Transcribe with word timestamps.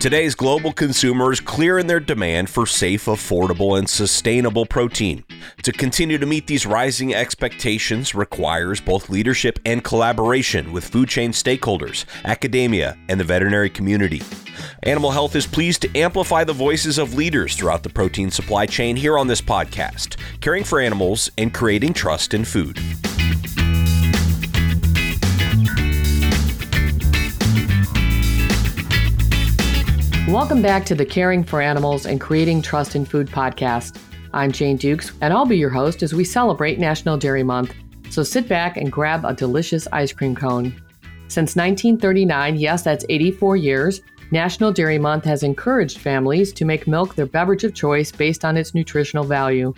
Today's 0.00 0.34
global 0.34 0.72
consumers 0.72 1.40
clear 1.40 1.78
in 1.78 1.86
their 1.86 2.00
demand 2.00 2.48
for 2.48 2.64
safe, 2.64 3.04
affordable, 3.04 3.78
and 3.78 3.86
sustainable 3.86 4.64
protein. 4.64 5.24
To 5.62 5.72
continue 5.72 6.16
to 6.16 6.24
meet 6.24 6.46
these 6.46 6.64
rising 6.64 7.14
expectations 7.14 8.14
requires 8.14 8.80
both 8.80 9.10
leadership 9.10 9.58
and 9.66 9.84
collaboration 9.84 10.72
with 10.72 10.88
food 10.88 11.10
chain 11.10 11.32
stakeholders, 11.32 12.06
academia, 12.24 12.96
and 13.10 13.20
the 13.20 13.24
veterinary 13.24 13.68
community. 13.68 14.22
Animal 14.84 15.10
Health 15.10 15.36
is 15.36 15.46
pleased 15.46 15.82
to 15.82 15.94
amplify 15.94 16.44
the 16.44 16.54
voices 16.54 16.96
of 16.96 17.12
leaders 17.12 17.54
throughout 17.54 17.82
the 17.82 17.90
protein 17.90 18.30
supply 18.30 18.64
chain 18.64 18.96
here 18.96 19.18
on 19.18 19.26
this 19.26 19.42
podcast, 19.42 20.16
caring 20.40 20.64
for 20.64 20.80
animals 20.80 21.30
and 21.36 21.52
creating 21.52 21.92
trust 21.92 22.32
in 22.32 22.46
food. 22.46 22.80
Welcome 30.30 30.62
back 30.62 30.84
to 30.84 30.94
the 30.94 31.04
Caring 31.04 31.42
for 31.42 31.60
Animals 31.60 32.06
and 32.06 32.20
Creating 32.20 32.62
Trust 32.62 32.94
in 32.94 33.04
Food 33.04 33.26
podcast. 33.26 34.00
I'm 34.32 34.52
Jane 34.52 34.76
Dukes, 34.76 35.10
and 35.20 35.34
I'll 35.34 35.44
be 35.44 35.56
your 35.56 35.70
host 35.70 36.04
as 36.04 36.14
we 36.14 36.22
celebrate 36.22 36.78
National 36.78 37.16
Dairy 37.16 37.42
Month. 37.42 37.74
So 38.10 38.22
sit 38.22 38.48
back 38.48 38.76
and 38.76 38.92
grab 38.92 39.24
a 39.24 39.34
delicious 39.34 39.88
ice 39.90 40.12
cream 40.12 40.36
cone. 40.36 40.66
Since 41.26 41.56
1939, 41.56 42.58
yes, 42.58 42.82
that's 42.82 43.04
84 43.08 43.56
years, 43.56 44.02
National 44.30 44.72
Dairy 44.72 44.98
Month 44.98 45.24
has 45.24 45.42
encouraged 45.42 45.98
families 45.98 46.52
to 46.52 46.64
make 46.64 46.86
milk 46.86 47.16
their 47.16 47.26
beverage 47.26 47.64
of 47.64 47.74
choice 47.74 48.12
based 48.12 48.44
on 48.44 48.56
its 48.56 48.72
nutritional 48.72 49.24
value. 49.24 49.74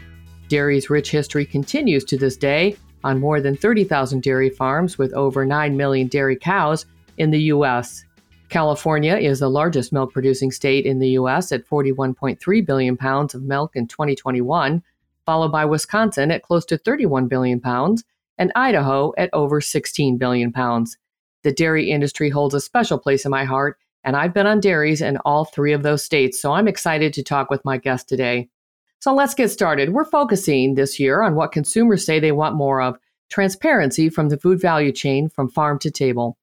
Dairy's 0.49 0.91
rich 0.91 1.11
history 1.11 1.47
continues 1.47 2.05
to 2.05 2.19
this 2.19 2.37
day 2.37 2.77
on 3.05 3.19
more 3.19 3.41
than 3.41 3.57
30,000 3.57 4.23
dairy 4.23 4.51
farms 4.51 4.99
with 4.99 5.15
over 5.15 5.47
9 5.47 5.75
million 5.79 6.09
dairy 6.09 6.37
cows 6.37 6.85
in 7.17 7.31
the 7.31 7.41
U.S. 7.45 8.05
California 8.53 9.17
is 9.17 9.39
the 9.39 9.49
largest 9.49 9.95
milk 9.95 10.13
producing 10.13 10.53
state 10.53 10.85
in 10.85 10.99
the 10.99 11.09
U.S. 11.13 11.53
at 11.53 11.67
41.3 11.67 12.67
billion 12.67 12.99
pounds 12.99 13.35
of 13.35 13.43
milk 13.43 13.75
in 13.75 13.89
2021, 13.89 14.83
followed 15.25 15.51
by 15.51 15.65
Wisconsin 15.65 16.31
at 16.31 16.43
close 16.43 16.67
to 16.67 16.77
31 16.77 17.29
billion 17.29 17.61
pounds 17.61 18.05
and 18.37 18.53
Idaho 18.55 19.15
at 19.17 19.31
over 19.33 19.63
16 19.63 20.19
billion 20.19 20.53
pounds. 20.53 20.99
The 21.45 21.53
dairy 21.53 21.91
industry 21.91 22.29
holds 22.29 22.53
a 22.53 22.61
special 22.61 22.99
place 22.99 23.25
in 23.25 23.31
my 23.31 23.45
heart, 23.45 23.79
and 24.05 24.17
I've 24.17 24.35
been 24.35 24.47
on 24.47 24.61
dairies 24.61 25.01
in 25.01 25.17
all 25.25 25.47
three 25.47 25.73
of 25.73 25.83
those 25.83 26.05
states, 26.05 26.39
so 26.39 26.53
I'm 26.53 26.69
excited 26.69 27.15
to 27.15 27.23
talk 27.23 27.49
with 27.49 27.65
my 27.65 27.79
guest 27.79 28.07
today. 28.07 28.51
So 28.99 29.15
let's 29.15 29.33
get 29.33 29.51
started. 29.51 29.95
We're 29.95 30.05
focusing 30.05 30.75
this 30.75 31.01
year 31.01 31.23
on 31.23 31.37
what 31.37 31.53
consumers 31.53 32.05
say 32.05 32.21
they 32.21 32.33
want 32.33 32.57
more 32.57 32.83
of 32.83 32.99
transparency 33.31 34.11
from 34.11 34.29
the 34.29 34.37
food 34.37 34.61
value 34.61 34.93
chain 34.93 35.31
from 35.31 35.49
farm 35.49 35.79
to 35.79 35.91
table. 35.91 36.37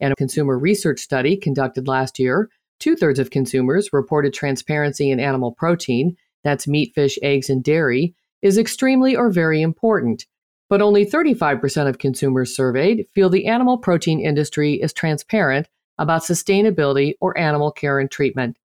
In 0.00 0.12
a 0.12 0.16
consumer 0.16 0.58
research 0.58 1.00
study 1.00 1.36
conducted 1.36 1.86
last 1.88 2.18
year, 2.18 2.50
two 2.80 2.96
thirds 2.96 3.18
of 3.18 3.30
consumers 3.30 3.92
reported 3.92 4.34
transparency 4.34 5.10
in 5.10 5.20
animal 5.20 5.52
protein, 5.52 6.16
that's 6.42 6.66
meat, 6.66 6.92
fish, 6.94 7.18
eggs, 7.22 7.48
and 7.48 7.62
dairy, 7.62 8.14
is 8.42 8.58
extremely 8.58 9.16
or 9.16 9.30
very 9.30 9.62
important. 9.62 10.26
But 10.68 10.82
only 10.82 11.06
35% 11.06 11.88
of 11.88 11.98
consumers 11.98 12.54
surveyed 12.54 13.06
feel 13.14 13.30
the 13.30 13.46
animal 13.46 13.78
protein 13.78 14.20
industry 14.20 14.74
is 14.74 14.92
transparent 14.92 15.68
about 15.98 16.22
sustainability 16.22 17.14
or 17.20 17.38
animal 17.38 17.70
care 17.70 17.98
and 17.98 18.10
treatment. 18.10 18.58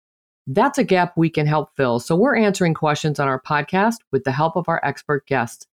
That's 0.47 0.79
a 0.79 0.83
gap 0.83 1.13
we 1.15 1.29
can 1.29 1.45
help 1.45 1.75
fill, 1.75 1.99
so 1.99 2.15
we're 2.15 2.35
answering 2.35 2.73
questions 2.73 3.19
on 3.19 3.27
our 3.27 3.39
podcast 3.39 3.97
with 4.11 4.23
the 4.23 4.31
help 4.31 4.55
of 4.55 4.67
our 4.67 4.81
expert 4.83 5.27
guests. 5.27 5.67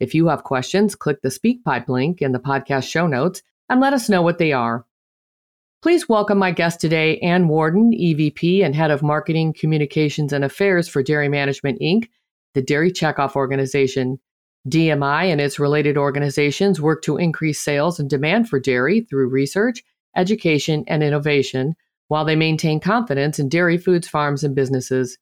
If 0.00 0.14
you 0.14 0.28
have 0.28 0.42
questions, 0.42 0.96
click 0.96 1.22
the 1.22 1.28
SpeakPipe 1.28 1.88
link 1.88 2.20
in 2.20 2.32
the 2.32 2.40
podcast 2.40 2.90
show 2.90 3.06
notes 3.06 3.42
and 3.68 3.80
let 3.80 3.92
us 3.92 4.08
know 4.08 4.22
what 4.22 4.38
they 4.38 4.52
are. 4.52 4.84
Please 5.82 6.08
welcome 6.08 6.38
my 6.38 6.50
guest 6.52 6.80
today, 6.80 7.18
Anne 7.18 7.48
Warden, 7.48 7.92
EVP 7.92 8.64
and 8.64 8.74
Head 8.74 8.90
of 8.90 9.02
Marketing, 9.02 9.52
Communications, 9.52 10.32
and 10.32 10.42
Affairs 10.42 10.88
for 10.88 11.02
Dairy 11.02 11.28
Management 11.28 11.78
Inc., 11.80 12.08
the 12.54 12.62
Dairy 12.62 12.90
Checkoff 12.90 13.36
Organization. 13.36 14.18
DMI 14.68 15.30
and 15.30 15.40
its 15.40 15.60
related 15.60 15.98
organizations 15.98 16.80
work 16.80 17.02
to 17.02 17.18
increase 17.18 17.60
sales 17.60 18.00
and 18.00 18.08
demand 18.08 18.48
for 18.48 18.58
dairy 18.58 19.02
through 19.02 19.28
research, 19.28 19.84
education, 20.16 20.82
and 20.88 21.02
innovation, 21.02 21.74
while 22.08 22.24
they 22.24 22.36
maintain 22.36 22.80
confidence 22.80 23.38
in 23.38 23.48
dairy 23.48 23.76
foods, 23.76 24.08
farms, 24.08 24.42
and 24.42 24.56
businesses. 24.56 25.18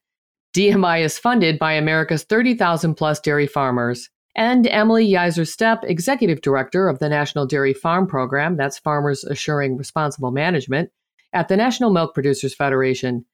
DMI 0.57 1.03
is 1.03 1.19
funded 1.19 1.59
by 1.59 1.73
America's 1.73 2.23
30,000 2.23 2.95
plus 2.95 3.19
dairy 3.19 3.49
farmers 3.49 4.09
and 4.35 4.67
Emily 4.67 5.09
Yeiser 5.09 5.47
Stepp, 5.47 5.85
Executive 5.85 6.41
Director 6.41 6.89
of 6.89 6.99
the 6.99 7.09
National 7.09 7.47
Dairy 7.47 7.73
Farm 7.73 8.07
Program, 8.07 8.57
that's 8.57 8.79
Farmers 8.79 9.25
Assuring 9.25 9.77
Responsible 9.77 10.31
Management, 10.31 10.91
at 11.33 11.49
the 11.49 11.57
National 11.57 11.91
Milk 11.91 12.15
Producers 12.15 12.55
Federation. 12.55 13.25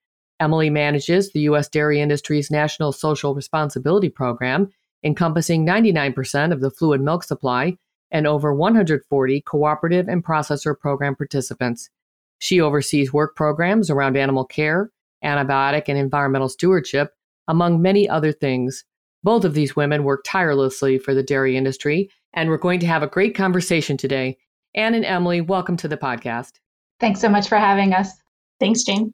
Emily 0.41 0.71
manages 0.71 1.33
the 1.33 1.41
U.S. 1.41 1.69
dairy 1.69 2.01
industry's 2.01 2.51
National 2.51 2.93
Social 2.93 3.35
Responsibility 3.35 4.09
Program, 4.09 4.71
encompassing 5.05 5.67
99% 5.67 6.53
of 6.53 6.61
the 6.61 6.71
fluid 6.71 7.01
milk 7.01 7.25
supply 7.25 7.77
and 8.11 8.27
over 8.27 8.53
140 8.55 9.41
cooperative 9.43 10.09
and 10.09 10.25
processor 10.25 10.79
program 10.79 11.15
participants. 11.15 11.91
She 12.39 12.61
oversees 12.61 13.13
work 13.13 13.37
programs 13.37 13.91
around 13.91 14.17
animal 14.17 14.45
care, 14.45 14.91
antibiotic 15.25 15.85
and 15.89 15.99
environmental 15.99 16.49
stewardship, 16.49 17.13
among 17.47 17.83
many 17.83 18.09
other 18.09 18.33
things. 18.33 18.85
Both 19.23 19.45
of 19.45 19.53
these 19.53 19.77
women 19.77 20.05
work 20.05 20.23
tirelessly 20.25 20.99
for 20.99 21.13
the 21.13 21.23
dairy 21.23 21.57
industry, 21.57 22.11
and 22.33 22.49
we're 22.49 22.57
going 22.57 22.81
to 22.81 22.87
have 22.87 23.03
a 23.03 23.07
great 23.07 23.35
conversation 23.35 23.99
today. 23.99 24.39
Anne 24.75 24.95
and 24.95 25.05
Emily, 25.05 25.43
welcome 25.43 25.77
to 25.79 25.89
the 25.89 25.99
podcast. 25.99 26.53
Thanks 27.01 27.21
so 27.21 27.29
much 27.29 27.49
for 27.49 27.59
having 27.59 27.93
us. 27.93 28.13
Thanks, 28.61 28.83
Jane. 28.83 29.13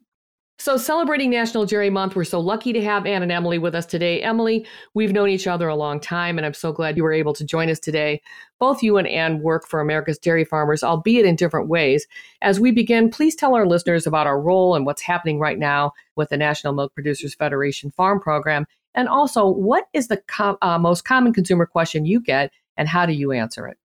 So, 0.59 0.75
celebrating 0.77 1.29
National 1.29 1.65
Dairy 1.65 1.91
Month, 1.91 2.15
we're 2.15 2.23
so 2.23 2.39
lucky 2.39 2.73
to 2.73 2.83
have 2.83 3.05
Anne 3.05 3.21
and 3.21 3.31
Emily 3.31 3.59
with 3.59 3.75
us 3.75 3.85
today. 3.85 4.21
Emily, 4.23 4.65
we've 4.95 5.11
known 5.11 5.29
each 5.29 5.45
other 5.45 5.67
a 5.67 5.75
long 5.75 5.99
time, 5.99 6.39
and 6.39 6.45
I'm 6.45 6.53
so 6.55 6.71
glad 6.71 6.97
you 6.97 7.03
were 7.03 7.13
able 7.13 7.33
to 7.33 7.45
join 7.45 7.69
us 7.69 7.79
today. 7.79 8.21
Both 8.59 8.81
you 8.81 8.97
and 8.97 9.07
Anne 9.07 9.41
work 9.41 9.67
for 9.67 9.81
America's 9.81 10.17
dairy 10.17 10.45
farmers, 10.45 10.83
albeit 10.83 11.27
in 11.27 11.35
different 11.35 11.67
ways. 11.67 12.07
As 12.41 12.59
we 12.59 12.71
begin, 12.71 13.11
please 13.11 13.35
tell 13.35 13.55
our 13.55 13.67
listeners 13.67 14.07
about 14.07 14.25
our 14.25 14.41
role 14.41 14.73
and 14.73 14.85
what's 14.85 15.03
happening 15.03 15.37
right 15.37 15.59
now 15.59 15.91
with 16.15 16.29
the 16.29 16.37
National 16.37 16.73
Milk 16.73 16.93
Producers 16.95 17.35
Federation 17.35 17.91
Farm 17.91 18.19
Program 18.19 18.65
and 18.97 19.07
also, 19.07 19.47
what 19.47 19.85
is 19.93 20.07
the 20.07 20.17
com- 20.27 20.57
uh, 20.61 20.79
most 20.79 21.05
common 21.05 21.31
consumer 21.31 21.67
question 21.67 22.05
you 22.05 22.19
get, 22.19 22.51
and 22.75 22.89
how 22.89 23.05
do 23.05 23.13
you 23.13 23.31
answer 23.31 23.67
it? 23.67 23.77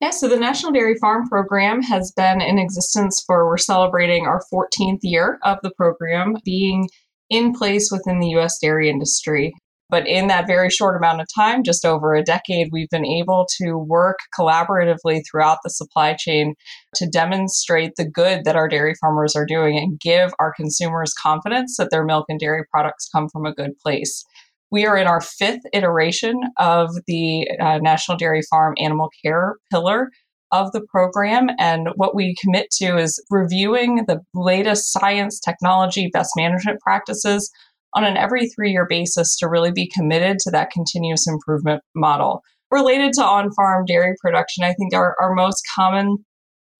Yeah, 0.00 0.10
so 0.10 0.28
the 0.28 0.36
National 0.36 0.70
Dairy 0.70 0.94
Farm 1.00 1.26
Program 1.26 1.82
has 1.82 2.12
been 2.12 2.40
in 2.40 2.58
existence 2.58 3.24
for, 3.26 3.46
we're 3.46 3.56
celebrating 3.56 4.26
our 4.26 4.42
14th 4.52 5.00
year 5.02 5.40
of 5.42 5.58
the 5.62 5.72
program 5.72 6.36
being 6.44 6.88
in 7.30 7.52
place 7.52 7.90
within 7.90 8.20
the 8.20 8.28
US 8.36 8.58
dairy 8.58 8.88
industry. 8.88 9.54
But 9.90 10.06
in 10.06 10.26
that 10.26 10.46
very 10.46 10.68
short 10.68 10.96
amount 10.96 11.22
of 11.22 11.26
time, 11.34 11.62
just 11.62 11.86
over 11.86 12.14
a 12.14 12.22
decade, 12.22 12.68
we've 12.70 12.90
been 12.90 13.06
able 13.06 13.46
to 13.56 13.78
work 13.78 14.18
collaboratively 14.38 15.22
throughout 15.28 15.58
the 15.64 15.70
supply 15.70 16.14
chain 16.14 16.54
to 16.96 17.08
demonstrate 17.08 17.92
the 17.96 18.08
good 18.08 18.44
that 18.44 18.56
our 18.56 18.68
dairy 18.68 18.94
farmers 19.00 19.34
are 19.34 19.46
doing 19.46 19.78
and 19.78 19.98
give 19.98 20.32
our 20.38 20.52
consumers 20.54 21.14
confidence 21.14 21.76
that 21.78 21.88
their 21.90 22.04
milk 22.04 22.26
and 22.28 22.38
dairy 22.38 22.64
products 22.70 23.08
come 23.08 23.30
from 23.30 23.46
a 23.46 23.54
good 23.54 23.78
place. 23.78 24.24
We 24.70 24.86
are 24.86 24.96
in 24.96 25.06
our 25.06 25.20
fifth 25.20 25.62
iteration 25.72 26.40
of 26.58 26.90
the 27.06 27.48
uh, 27.60 27.78
National 27.78 28.18
Dairy 28.18 28.42
Farm 28.50 28.74
Animal 28.78 29.08
Care 29.24 29.56
pillar 29.70 30.10
of 30.50 30.72
the 30.72 30.82
program. 30.90 31.48
And 31.58 31.88
what 31.96 32.14
we 32.14 32.34
commit 32.40 32.70
to 32.78 32.98
is 32.98 33.22
reviewing 33.30 34.04
the 34.06 34.20
latest 34.34 34.92
science, 34.92 35.40
technology, 35.40 36.10
best 36.12 36.30
management 36.36 36.80
practices 36.80 37.50
on 37.94 38.04
an 38.04 38.16
every 38.16 38.48
three 38.48 38.70
year 38.70 38.86
basis 38.88 39.36
to 39.36 39.48
really 39.48 39.72
be 39.72 39.90
committed 39.94 40.38
to 40.40 40.50
that 40.50 40.70
continuous 40.70 41.26
improvement 41.26 41.82
model. 41.94 42.42
Related 42.70 43.14
to 43.14 43.24
on 43.24 43.50
farm 43.52 43.86
dairy 43.86 44.14
production, 44.20 44.64
I 44.64 44.74
think 44.74 44.94
our, 44.94 45.16
our 45.20 45.34
most 45.34 45.62
common 45.74 46.18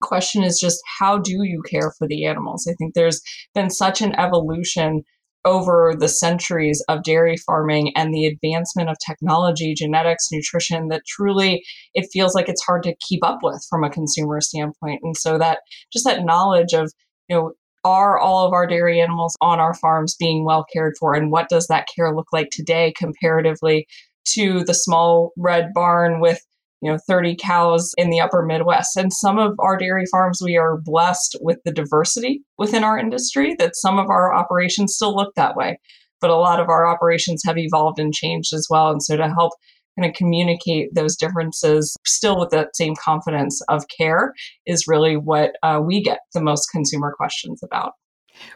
question 0.01 0.43
is 0.43 0.59
just 0.59 0.79
how 0.99 1.17
do 1.17 1.43
you 1.43 1.61
care 1.67 1.91
for 1.97 2.07
the 2.07 2.25
animals? 2.25 2.67
I 2.69 2.73
think 2.75 2.93
there's 2.93 3.21
been 3.55 3.69
such 3.69 4.01
an 4.01 4.15
evolution 4.19 5.01
over 5.45 5.95
the 5.97 6.07
centuries 6.07 6.83
of 6.89 7.03
dairy 7.03 7.37
farming 7.37 7.91
and 7.95 8.13
the 8.13 8.25
advancement 8.25 8.89
of 8.89 8.97
technology, 9.05 9.73
genetics, 9.73 10.27
nutrition 10.31 10.89
that 10.89 11.03
truly 11.07 11.63
it 11.93 12.09
feels 12.11 12.35
like 12.35 12.49
it's 12.49 12.63
hard 12.63 12.83
to 12.83 12.95
keep 13.07 13.23
up 13.23 13.39
with 13.41 13.65
from 13.69 13.83
a 13.83 13.89
consumer 13.89 14.41
standpoint. 14.41 14.99
And 15.03 15.15
so 15.15 15.37
that 15.37 15.59
just 15.91 16.05
that 16.05 16.25
knowledge 16.25 16.73
of, 16.73 16.91
you 17.29 17.35
know, 17.35 17.53
are 17.85 18.19
all 18.19 18.45
of 18.45 18.51
our 18.51 18.67
dairy 18.67 18.99
animals 18.99 19.37
on 19.41 19.59
our 19.59 19.73
farms 19.73 20.15
being 20.19 20.43
well 20.43 20.65
cared 20.73 20.95
for 20.99 21.13
and 21.13 21.31
what 21.31 21.47
does 21.47 21.67
that 21.67 21.87
care 21.95 22.13
look 22.13 22.27
like 22.33 22.49
today 22.51 22.93
comparatively 22.97 23.87
to 24.25 24.63
the 24.65 24.73
small 24.73 25.31
red 25.37 25.69
barn 25.73 26.19
with 26.19 26.45
you 26.81 26.91
know 26.91 26.97
30 27.07 27.35
cows 27.35 27.93
in 27.97 28.09
the 28.09 28.19
upper 28.19 28.43
midwest. 28.43 28.95
And 28.97 29.11
some 29.11 29.37
of 29.37 29.55
our 29.59 29.77
dairy 29.77 30.05
farms 30.11 30.41
we 30.43 30.57
are 30.57 30.77
blessed 30.77 31.37
with 31.41 31.57
the 31.65 31.71
diversity 31.71 32.41
within 32.57 32.83
our 32.83 32.97
industry 32.97 33.55
that 33.59 33.75
some 33.75 33.99
of 33.99 34.09
our 34.09 34.33
operations 34.33 34.95
still 34.95 35.15
look 35.15 35.33
that 35.35 35.55
way. 35.55 35.79
But 36.21 36.29
a 36.29 36.35
lot 36.35 36.59
of 36.59 36.69
our 36.69 36.85
operations 36.85 37.41
have 37.45 37.57
evolved 37.57 37.99
and 37.99 38.13
changed 38.13 38.53
as 38.53 38.67
well. 38.69 38.89
And 38.91 39.01
so 39.01 39.15
to 39.15 39.27
help 39.27 39.53
kind 39.97 40.09
of 40.09 40.15
communicate 40.15 40.93
those 40.93 41.15
differences 41.15 41.95
still 42.05 42.39
with 42.39 42.49
that 42.51 42.75
same 42.75 42.95
confidence 42.95 43.61
of 43.69 43.83
care 43.97 44.33
is 44.65 44.87
really 44.87 45.15
what 45.17 45.51
uh, 45.63 45.81
we 45.83 46.01
get 46.01 46.19
the 46.33 46.41
most 46.41 46.67
consumer 46.71 47.13
questions 47.15 47.61
about. 47.63 47.93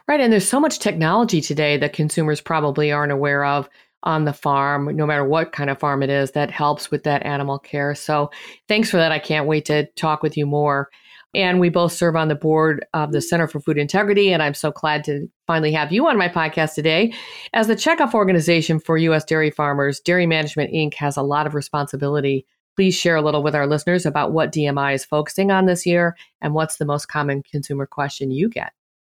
Right. 0.08 0.20
And 0.20 0.32
there's 0.32 0.48
so 0.48 0.60
much 0.60 0.78
technology 0.78 1.40
today 1.40 1.76
that 1.76 1.92
consumers 1.92 2.40
probably 2.40 2.90
aren't 2.90 3.12
aware 3.12 3.44
of 3.44 3.68
on 4.04 4.24
the 4.24 4.32
farm, 4.32 4.94
no 4.94 5.06
matter 5.06 5.24
what 5.24 5.52
kind 5.52 5.70
of 5.70 5.78
farm 5.80 6.02
it 6.02 6.10
is, 6.10 6.32
that 6.32 6.50
helps 6.50 6.90
with 6.90 7.02
that 7.04 7.24
animal 7.24 7.58
care. 7.58 7.94
So 7.94 8.30
thanks 8.68 8.90
for 8.90 8.98
that. 8.98 9.12
I 9.12 9.18
can't 9.18 9.46
wait 9.46 9.64
to 9.66 9.86
talk 9.92 10.22
with 10.22 10.36
you 10.36 10.46
more. 10.46 10.90
And 11.34 11.58
we 11.58 11.68
both 11.68 11.92
serve 11.92 12.14
on 12.14 12.28
the 12.28 12.36
board 12.36 12.86
of 12.94 13.10
the 13.10 13.20
Center 13.20 13.48
for 13.48 13.58
Food 13.58 13.76
Integrity. 13.76 14.32
And 14.32 14.40
I'm 14.42 14.54
so 14.54 14.70
glad 14.70 15.02
to 15.04 15.26
finally 15.48 15.72
have 15.72 15.90
you 15.90 16.06
on 16.06 16.16
my 16.16 16.28
podcast 16.28 16.74
today. 16.74 17.12
As 17.52 17.66
the 17.66 17.74
checkoff 17.74 18.14
organization 18.14 18.78
for 18.78 18.96
U.S. 18.96 19.24
dairy 19.24 19.50
farmers, 19.50 19.98
Dairy 19.98 20.26
Management 20.26 20.72
Inc. 20.72 20.94
has 20.94 21.16
a 21.16 21.22
lot 21.22 21.46
of 21.46 21.54
responsibility. 21.54 22.46
Please 22.76 22.94
share 22.94 23.16
a 23.16 23.22
little 23.22 23.42
with 23.42 23.54
our 23.54 23.66
listeners 23.66 24.06
about 24.06 24.32
what 24.32 24.52
DMI 24.52 24.94
is 24.94 25.04
focusing 25.04 25.50
on 25.50 25.66
this 25.66 25.84
year 25.84 26.16
and 26.40 26.54
what's 26.54 26.76
the 26.76 26.84
most 26.84 27.06
common 27.06 27.42
consumer 27.42 27.86
question 27.86 28.30
you 28.30 28.48
get. 28.48 28.72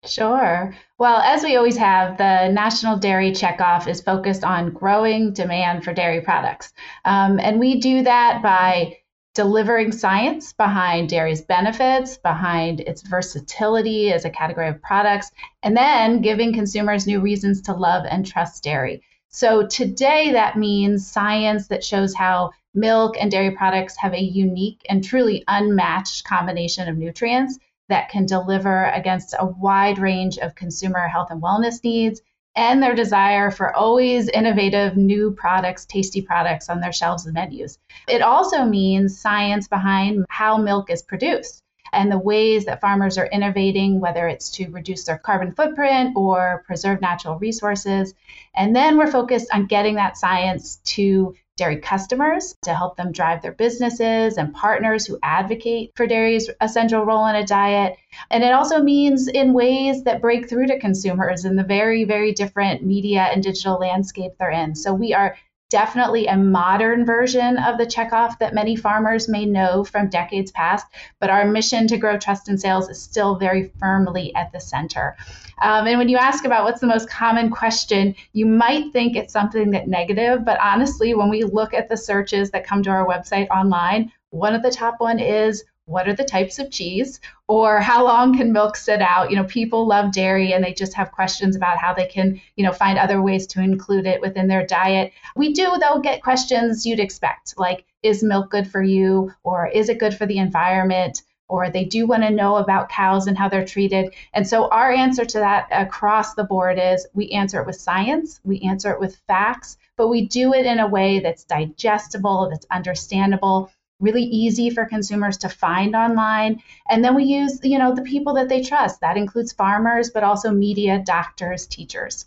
Sure. 0.06 0.75
Well, 0.99 1.20
as 1.20 1.43
we 1.43 1.56
always 1.56 1.76
have, 1.76 2.17
the 2.17 2.49
National 2.49 2.97
Dairy 2.97 3.32
Checkoff 3.32 3.87
is 3.87 4.00
focused 4.00 4.44
on 4.44 4.73
growing 4.73 5.32
demand 5.32 5.85
for 5.85 5.93
dairy 5.93 6.20
products. 6.20 6.73
Um, 7.05 7.38
and 7.41 7.58
we 7.58 7.81
do 7.81 8.03
that 8.03 8.43
by 8.43 8.99
delivering 9.35 9.93
science 9.93 10.55
behind 10.55 11.11
dairy's 11.11 11.43
benefits, 11.43 12.17
behind 12.17 12.81
its 12.81 13.03
versatility 13.03 14.11
as 14.11 14.25
a 14.25 14.31
category 14.31 14.69
of 14.69 14.81
products, 14.81 15.31
and 15.62 15.76
then 15.76 16.23
giving 16.23 16.55
consumers 16.55 17.06
new 17.06 17.20
reasons 17.20 17.61
to 17.62 17.75
love 17.75 18.06
and 18.09 18.26
trust 18.26 18.64
dairy. 18.64 19.02
So 19.29 19.67
today, 19.67 20.32
that 20.32 20.56
means 20.56 21.06
science 21.06 21.69
that 21.69 21.85
shows 21.85 22.14
how 22.14 22.52
milk 22.73 23.17
and 23.20 23.31
dairy 23.31 23.50
products 23.50 23.97
have 23.99 24.14
a 24.14 24.23
unique 24.23 24.81
and 24.88 25.05
truly 25.05 25.44
unmatched 25.49 26.25
combination 26.25 26.88
of 26.88 26.97
nutrients 26.97 27.59
that 27.88 28.09
can 28.09 28.27
deliver 28.27 28.85
against 28.87 29.35
a 29.38 29.47
wide 29.47 29.99
range 29.99 30.38
of 30.38 30.55
consumer 30.55 31.06
health 31.09 31.29
and 31.31 31.43
wellness 31.43 31.83
needs 31.85 32.21
and 32.56 32.83
their 32.83 32.94
desire 32.94 33.50
for 33.50 33.75
always 33.77 34.29
innovative 34.31 34.97
new 34.97 35.31
products, 35.31 35.85
tasty 35.85 36.23
products 36.23 36.71
on 36.71 36.81
their 36.81 36.93
shelves 36.93 37.27
and 37.27 37.35
menus. 37.35 37.79
It 38.09 38.23
also 38.23 38.65
means 38.65 39.21
science 39.21 39.69
behind 39.69 40.25
how 40.31 40.56
milk 40.56 40.91
is 40.91 41.03
produced 41.03 41.62
and 41.93 42.11
the 42.11 42.19
ways 42.19 42.65
that 42.65 42.81
farmers 42.81 43.19
are 43.19 43.27
innovating, 43.27 44.00
whether 44.00 44.27
it's 44.27 44.50
to 44.53 44.69
reduce 44.71 45.05
their 45.05 45.19
carbon 45.19 45.53
footprint 45.53 46.17
or 46.17 46.65
preserve 46.67 47.00
natural 47.00 47.38
resources. 47.38 48.15
And 48.55 48.75
then 48.75 48.97
we're 48.97 49.11
focused 49.11 49.49
on 49.53 49.67
getting 49.67 49.94
that 49.97 50.17
science 50.17 50.77
to 50.85 51.35
dairy 51.56 51.79
customers 51.79 52.55
to 52.62 52.75
help 52.75 52.97
them 52.97 53.12
drive 53.12 53.41
their 53.43 53.53
businesses 53.53 54.37
and 54.37 54.55
partners 54.55 55.06
who 55.06 55.19
advocate 55.23 55.91
for 55.97 56.06
dairy's 56.06 56.50
essential 56.61 57.05
role 57.05 57.26
in 57.26 57.37
a 57.37 57.47
diet. 57.47 57.97
And 58.31 58.44
it 58.44 58.53
also 58.53 58.82
means 58.82 59.26
in 59.29 59.55
ways 59.55 60.05
that 60.05 60.20
break 60.20 60.49
through 60.49 60.67
to 60.67 60.79
consumers 60.79 61.44
in 61.44 61.56
the 61.56 61.64
very, 61.64 62.05
very 62.05 62.32
different 62.32 62.85
media 62.85 63.23
and 63.32 63.43
digital 63.43 63.79
landscape 63.79 64.32
they're 64.38 64.50
in. 64.50 64.75
So 64.75 64.93
we 64.93 65.14
are 65.14 65.37
definitely 65.69 66.27
a 66.27 66.37
modern 66.37 67.05
version 67.05 67.59
of 67.59 67.79
the 67.79 67.87
checkoff 67.87 68.39
that 68.39 68.55
many 68.55 68.77
farmers 68.77 69.29
may 69.29 69.45
know 69.45 69.83
from 69.85 70.09
decades 70.09 70.53
past, 70.53 70.87
but 71.21 71.31
our 71.31 71.45
mission 71.45 71.89
to 71.89 71.97
grow 71.97 72.19
trust 72.19 72.49
and 72.49 72.61
sales 72.61 72.89
is 72.89 73.03
still 73.03 73.37
very 73.37 73.73
firmly 73.81 74.35
at 74.35 74.53
the 74.53 74.61
center. 74.61 75.17
Um, 75.61 75.87
and 75.87 75.99
when 75.99 76.09
you 76.09 76.19
ask 76.19 76.45
about 76.45 76.65
what's 76.65 76.81
the 76.81 76.87
most 76.87 77.09
common 77.09 77.51
question, 77.51 78.15
you 78.33 78.47
might 78.47 78.93
think 78.93 79.17
it's 79.17 79.33
something 79.33 79.71
that 79.71 79.89
negative, 79.89 80.45
but 80.45 80.61
honestly, 80.61 81.15
when 81.15 81.31
we 81.31 81.45
look 81.45 81.75
at 81.75 81.89
the 81.89 81.97
searches 81.97 82.51
that 82.51 82.67
come 82.67 82.83
to 82.83 82.91
our 82.91 83.07
website 83.07 83.49
online, 83.49 84.12
one 84.31 84.55
of 84.55 84.62
the 84.62 84.71
top 84.71 84.97
one 84.99 85.19
is 85.19 85.65
what 85.87 86.09
are 86.09 86.15
the 86.15 86.25
types 86.25 86.59
of 86.59 86.71
cheese 86.71 87.21
or 87.49 87.81
how 87.81 88.05
long 88.05 88.37
can 88.37 88.53
milk 88.53 88.77
sit 88.77 89.00
out? 89.00 89.31
You 89.31 89.37
know 89.37 89.44
people 89.44 89.87
love 89.87 90.12
dairy 90.12 90.53
and 90.53 90.62
they 90.62 90.75
just 90.75 90.94
have 90.94 91.12
questions 91.12 91.56
about 91.56 91.79
how 91.79 91.94
they 91.94 92.06
can 92.06 92.41
you 92.56 92.65
know 92.65 92.73
find 92.73 92.99
other 92.99 93.23
ways 93.23 93.47
to 93.49 93.61
include 93.61 94.06
it 94.06 94.21
within 94.21 94.49
their 94.49 94.67
diet. 94.67 95.12
We 95.37 95.53
do 95.53 95.73
though 95.81 96.00
get 96.00 96.23
questions 96.23 96.85
you'd 96.85 97.00
expect 97.00 97.55
like 97.56 97.85
is 98.03 98.23
milk 98.23 98.50
good 98.50 98.69
for 98.71 98.83
you 98.83 99.33
or 99.43 99.69
is 99.69 99.88
it 99.88 99.99
good 99.99 100.15
for 100.15 100.27
the 100.27 100.38
environment? 100.38 101.23
Or 101.49 101.71
they 101.71 101.85
do 101.85 102.09
want 102.09 102.25
to 102.25 102.31
know 102.31 102.56
about 102.56 102.88
cows 102.88 103.29
and 103.29 103.38
how 103.38 103.49
they're 103.49 103.65
treated. 103.65 104.12
And 104.33 104.47
so 104.49 104.69
our 104.71 104.91
answer 104.91 105.25
to 105.25 105.38
that 105.38 105.69
across 105.71 106.35
the 106.35 106.43
board 106.43 106.77
is 106.77 107.06
we 107.15 107.31
answer 107.31 107.61
it 107.61 107.67
with 107.67 107.81
science, 107.81 108.41
we 108.43 108.59
answer 108.62 108.91
it 108.91 108.99
with 108.99 109.21
facts, 109.29 109.79
but 109.97 110.09
we 110.09 110.27
do 110.27 110.53
it 110.53 110.67
in 110.67 110.81
a 110.81 110.88
way 110.88 111.21
that's 111.21 111.44
digestible, 111.44 112.49
that's 112.50 112.67
understandable, 112.73 113.71
really 114.01 114.25
easy 114.25 114.71
for 114.71 114.85
consumers 114.85 115.37
to 115.39 115.49
find 115.49 115.97
online. 115.97 116.63
And 116.89 117.05
then 117.05 117.15
we 117.15 117.25
use, 117.25 117.61
you 117.63 117.79
know, 117.79 117.95
the 117.95 118.03
people 118.03 118.35
that 118.35 118.49
they 118.49 118.63
trust. 118.63 119.01
That 119.01 119.17
includes 119.17 119.53
farmers, 119.53 120.11
but 120.11 120.23
also 120.23 120.51
media, 120.51 121.03
doctors, 121.05 121.67
teachers. 121.67 122.27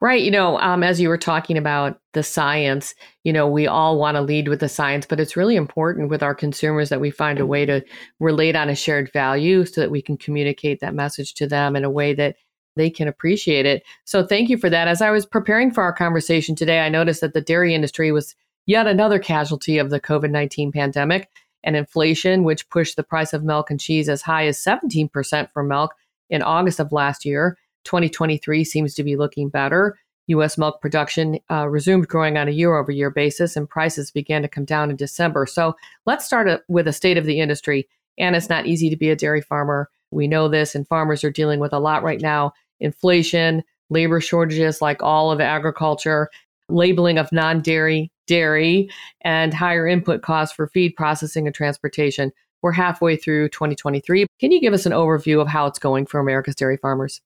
Right. 0.00 0.22
You 0.22 0.30
know, 0.30 0.60
um, 0.60 0.84
as 0.84 1.00
you 1.00 1.08
were 1.08 1.18
talking 1.18 1.58
about 1.58 2.00
the 2.12 2.22
science, 2.22 2.94
you 3.24 3.32
know, 3.32 3.48
we 3.48 3.66
all 3.66 3.98
want 3.98 4.14
to 4.14 4.20
lead 4.20 4.46
with 4.46 4.60
the 4.60 4.68
science, 4.68 5.04
but 5.04 5.18
it's 5.18 5.36
really 5.36 5.56
important 5.56 6.08
with 6.08 6.22
our 6.22 6.36
consumers 6.36 6.88
that 6.90 7.00
we 7.00 7.10
find 7.10 7.40
a 7.40 7.46
way 7.46 7.66
to 7.66 7.84
relate 8.20 8.54
on 8.54 8.68
a 8.68 8.76
shared 8.76 9.12
value 9.12 9.64
so 9.64 9.80
that 9.80 9.90
we 9.90 10.00
can 10.00 10.16
communicate 10.16 10.78
that 10.80 10.94
message 10.94 11.34
to 11.34 11.48
them 11.48 11.74
in 11.74 11.82
a 11.82 11.90
way 11.90 12.14
that 12.14 12.36
they 12.76 12.90
can 12.90 13.08
appreciate 13.08 13.66
it. 13.66 13.82
So 14.04 14.24
thank 14.24 14.48
you 14.48 14.56
for 14.56 14.70
that. 14.70 14.86
As 14.86 15.02
I 15.02 15.10
was 15.10 15.26
preparing 15.26 15.72
for 15.72 15.82
our 15.82 15.92
conversation 15.92 16.54
today, 16.54 16.78
I 16.78 16.88
noticed 16.88 17.20
that 17.20 17.34
the 17.34 17.40
dairy 17.40 17.74
industry 17.74 18.12
was 18.12 18.36
yet 18.68 18.86
another 18.86 19.18
casualty 19.18 19.78
of 19.78 19.90
the 19.90 19.98
COVID 19.98 20.30
19 20.30 20.70
pandemic 20.70 21.28
and 21.64 21.74
inflation, 21.74 22.44
which 22.44 22.68
pushed 22.70 22.94
the 22.94 23.02
price 23.02 23.32
of 23.32 23.42
milk 23.42 23.68
and 23.68 23.80
cheese 23.80 24.08
as 24.08 24.22
high 24.22 24.46
as 24.46 24.58
17% 24.58 25.50
for 25.52 25.64
milk 25.64 25.94
in 26.30 26.42
August 26.42 26.78
of 26.78 26.92
last 26.92 27.24
year 27.24 27.58
2023 27.84 28.64
seems 28.64 28.94
to 28.94 29.02
be 29.02 29.16
looking 29.16 29.48
better. 29.48 29.98
U.S. 30.26 30.58
milk 30.58 30.82
production 30.82 31.38
uh, 31.50 31.66
resumed 31.68 32.06
growing 32.06 32.36
on 32.36 32.48
a 32.48 32.52
year 32.52 32.76
over 32.76 32.92
year 32.92 33.10
basis, 33.10 33.56
and 33.56 33.68
prices 33.68 34.10
began 34.10 34.42
to 34.42 34.48
come 34.48 34.66
down 34.66 34.90
in 34.90 34.96
December. 34.96 35.46
So 35.46 35.74
let's 36.04 36.26
start 36.26 36.62
with 36.68 36.86
a 36.86 36.92
state 36.92 37.16
of 37.16 37.24
the 37.24 37.40
industry. 37.40 37.88
And 38.18 38.36
it's 38.36 38.50
not 38.50 38.66
easy 38.66 38.90
to 38.90 38.96
be 38.96 39.08
a 39.08 39.16
dairy 39.16 39.40
farmer. 39.40 39.88
We 40.10 40.28
know 40.28 40.48
this, 40.48 40.74
and 40.74 40.86
farmers 40.86 41.24
are 41.24 41.30
dealing 41.30 41.60
with 41.60 41.72
a 41.72 41.78
lot 41.78 42.02
right 42.02 42.20
now 42.20 42.52
inflation, 42.80 43.64
labor 43.88 44.20
shortages, 44.20 44.82
like 44.82 45.02
all 45.02 45.32
of 45.32 45.40
agriculture, 45.40 46.28
labeling 46.68 47.16
of 47.16 47.32
non 47.32 47.62
dairy 47.62 48.12
dairy, 48.28 48.88
and 49.22 49.52
higher 49.52 49.88
input 49.88 50.22
costs 50.22 50.54
for 50.54 50.68
feed 50.68 50.94
processing 50.94 51.46
and 51.46 51.54
transportation. 51.54 52.30
We're 52.62 52.72
halfway 52.72 53.16
through 53.16 53.48
2023. 53.48 54.26
Can 54.38 54.52
you 54.52 54.60
give 54.60 54.72
us 54.72 54.86
an 54.86 54.92
overview 54.92 55.40
of 55.40 55.48
how 55.48 55.66
it's 55.66 55.78
going 55.78 56.06
for 56.06 56.20
America's 56.20 56.54
dairy 56.54 56.76
farmers? 56.76 57.20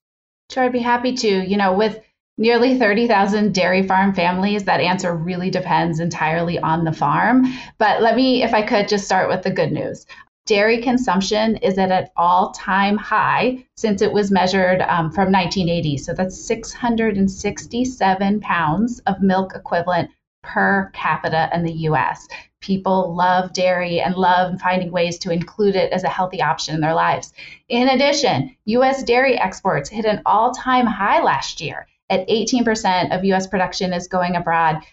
Sure, 0.51 0.63
I'd 0.63 0.71
be 0.71 0.79
happy 0.79 1.13
to. 1.13 1.27
You 1.27 1.57
know, 1.57 1.73
with 1.73 1.99
nearly 2.37 2.77
30,000 2.77 3.53
dairy 3.53 3.83
farm 3.83 4.13
families, 4.13 4.63
that 4.63 4.79
answer 4.79 5.15
really 5.15 5.49
depends 5.49 5.99
entirely 5.99 6.59
on 6.59 6.83
the 6.83 6.93
farm. 6.93 7.45
But 7.77 8.01
let 8.01 8.15
me, 8.15 8.43
if 8.43 8.53
I 8.53 8.61
could, 8.61 8.87
just 8.87 9.05
start 9.05 9.29
with 9.29 9.43
the 9.43 9.51
good 9.51 9.71
news. 9.71 10.05
Dairy 10.45 10.81
consumption 10.81 11.55
is 11.57 11.77
at 11.77 11.89
an 11.89 12.07
all 12.17 12.51
time 12.51 12.97
high 12.97 13.65
since 13.77 14.01
it 14.01 14.11
was 14.11 14.29
measured 14.29 14.81
um, 14.81 15.09
from 15.09 15.31
1980. 15.31 15.97
So 15.97 16.13
that's 16.13 16.45
667 16.45 18.41
pounds 18.41 18.99
of 19.07 19.21
milk 19.21 19.53
equivalent 19.55 20.11
per 20.43 20.91
capita 20.93 21.49
in 21.53 21.63
the 21.63 21.73
US. 21.89 22.27
People 22.59 23.15
love 23.15 23.51
dairy 23.51 23.99
and 23.99 24.15
love 24.15 24.61
finding 24.61 24.91
ways 24.91 25.17
to 25.19 25.31
include 25.31 25.75
it 25.75 25.91
as 25.91 26.03
a 26.03 26.09
healthy 26.09 26.41
option 26.41 26.75
in 26.75 26.81
their 26.81 26.93
lives. 26.93 27.33
In 27.69 27.89
addition, 27.89 28.55
US 28.65 29.03
dairy 29.03 29.37
exports 29.37 29.89
hit 29.89 30.05
an 30.05 30.21
all 30.25 30.53
time 30.53 30.85
high 30.85 31.21
last 31.23 31.59
year. 31.59 31.87
At 32.09 32.27
18% 32.27 33.15
of 33.15 33.25
US 33.25 33.47
production 33.47 33.91
is 33.91 34.07
going 34.07 34.35
abroad. 34.35 34.83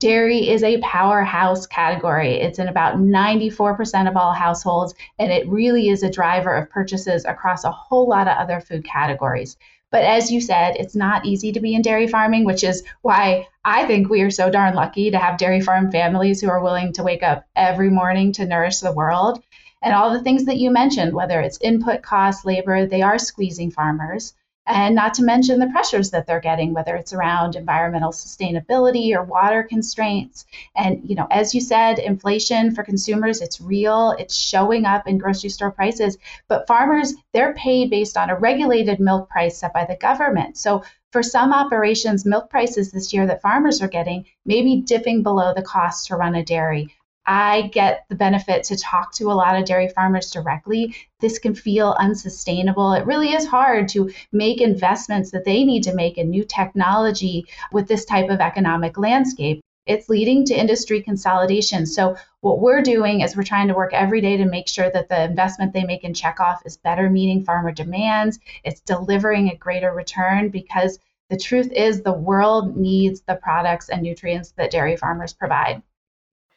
Dairy 0.00 0.48
is 0.48 0.62
a 0.62 0.80
powerhouse 0.80 1.66
category. 1.66 2.40
It's 2.40 2.58
in 2.58 2.68
about 2.68 2.96
94% 2.96 4.08
of 4.08 4.16
all 4.16 4.32
households, 4.32 4.94
and 5.18 5.30
it 5.30 5.46
really 5.46 5.90
is 5.90 6.02
a 6.02 6.10
driver 6.10 6.54
of 6.54 6.70
purchases 6.70 7.26
across 7.26 7.64
a 7.64 7.70
whole 7.70 8.08
lot 8.08 8.26
of 8.26 8.38
other 8.38 8.60
food 8.60 8.82
categories. 8.82 9.58
But 9.90 10.04
as 10.04 10.30
you 10.30 10.40
said, 10.40 10.76
it's 10.76 10.94
not 10.94 11.26
easy 11.26 11.52
to 11.52 11.60
be 11.60 11.74
in 11.74 11.82
dairy 11.82 12.06
farming, 12.06 12.44
which 12.44 12.62
is 12.62 12.84
why 13.02 13.48
I 13.64 13.86
think 13.86 14.08
we 14.08 14.22
are 14.22 14.30
so 14.30 14.48
darn 14.50 14.74
lucky 14.74 15.10
to 15.10 15.18
have 15.18 15.38
dairy 15.38 15.60
farm 15.60 15.90
families 15.90 16.40
who 16.40 16.48
are 16.48 16.62
willing 16.62 16.92
to 16.92 17.02
wake 17.02 17.22
up 17.22 17.44
every 17.56 17.90
morning 17.90 18.32
to 18.32 18.46
nourish 18.46 18.78
the 18.78 18.92
world. 18.92 19.42
And 19.82 19.94
all 19.94 20.12
the 20.12 20.22
things 20.22 20.44
that 20.44 20.58
you 20.58 20.70
mentioned, 20.70 21.14
whether 21.14 21.40
it's 21.40 21.58
input 21.60 22.02
costs, 22.02 22.44
labor, 22.44 22.86
they 22.86 23.02
are 23.02 23.18
squeezing 23.18 23.70
farmers 23.70 24.34
and 24.66 24.94
not 24.94 25.14
to 25.14 25.22
mention 25.22 25.58
the 25.58 25.66
pressures 25.68 26.10
that 26.10 26.26
they're 26.26 26.40
getting 26.40 26.72
whether 26.72 26.94
it's 26.96 27.12
around 27.12 27.56
environmental 27.56 28.12
sustainability 28.12 29.14
or 29.14 29.22
water 29.22 29.62
constraints. 29.62 30.46
And 30.76 31.00
you 31.08 31.14
know 31.14 31.26
as 31.30 31.54
you 31.54 31.60
said 31.60 31.98
inflation 31.98 32.74
for 32.74 32.82
consumers 32.82 33.40
it's 33.40 33.60
real 33.60 34.14
it's 34.18 34.34
showing 34.34 34.84
up 34.84 35.06
in 35.06 35.18
grocery 35.18 35.50
store 35.50 35.70
prices. 35.70 36.18
But 36.48 36.66
farmers 36.66 37.14
they're 37.32 37.54
paid 37.54 37.90
based 37.90 38.16
on 38.16 38.30
a 38.30 38.36
regulated 38.38 39.00
milk 39.00 39.28
price 39.28 39.58
set 39.58 39.72
by 39.72 39.84
the 39.84 39.96
government. 39.96 40.56
So 40.56 40.82
for 41.12 41.22
some 41.22 41.52
operations 41.52 42.24
milk 42.24 42.50
prices 42.50 42.92
this 42.92 43.12
year 43.12 43.26
that 43.26 43.42
farmers 43.42 43.82
are 43.82 43.88
getting 43.88 44.24
may 44.44 44.62
be 44.62 44.80
dipping 44.82 45.22
below 45.22 45.52
the 45.54 45.62
cost 45.62 46.06
to 46.06 46.16
run 46.16 46.34
a 46.34 46.44
dairy 46.44 46.94
I 47.26 47.68
get 47.72 48.06
the 48.08 48.14
benefit 48.14 48.64
to 48.64 48.76
talk 48.76 49.12
to 49.14 49.30
a 49.30 49.34
lot 49.34 49.54
of 49.54 49.64
dairy 49.64 49.88
farmers 49.88 50.30
directly. 50.30 50.96
This 51.20 51.38
can 51.38 51.54
feel 51.54 51.94
unsustainable. 51.98 52.92
It 52.94 53.06
really 53.06 53.32
is 53.34 53.46
hard 53.46 53.88
to 53.90 54.10
make 54.32 54.60
investments 54.60 55.30
that 55.32 55.44
they 55.44 55.64
need 55.64 55.82
to 55.84 55.94
make 55.94 56.18
in 56.18 56.30
new 56.30 56.44
technology 56.44 57.44
with 57.72 57.88
this 57.88 58.04
type 58.04 58.30
of 58.30 58.40
economic 58.40 58.98
landscape. 58.98 59.60
It's 59.86 60.08
leading 60.08 60.44
to 60.46 60.58
industry 60.58 61.02
consolidation. 61.02 61.84
So, 61.86 62.16
what 62.40 62.60
we're 62.60 62.82
doing 62.82 63.20
is 63.20 63.36
we're 63.36 63.42
trying 63.42 63.68
to 63.68 63.74
work 63.74 63.92
every 63.92 64.20
day 64.20 64.36
to 64.36 64.44
make 64.44 64.68
sure 64.68 64.90
that 64.90 65.08
the 65.08 65.24
investment 65.24 65.72
they 65.72 65.84
make 65.84 66.04
in 66.04 66.12
checkoff 66.12 66.58
is 66.64 66.76
better 66.76 67.10
meeting 67.10 67.44
farmer 67.44 67.72
demands, 67.72 68.38
it's 68.64 68.80
delivering 68.80 69.48
a 69.48 69.56
greater 69.56 69.92
return 69.92 70.48
because 70.48 70.98
the 71.28 71.36
truth 71.36 71.70
is 71.72 72.02
the 72.02 72.12
world 72.12 72.76
needs 72.76 73.20
the 73.22 73.36
products 73.36 73.88
and 73.88 74.02
nutrients 74.02 74.52
that 74.52 74.70
dairy 74.70 74.96
farmers 74.96 75.32
provide. 75.32 75.82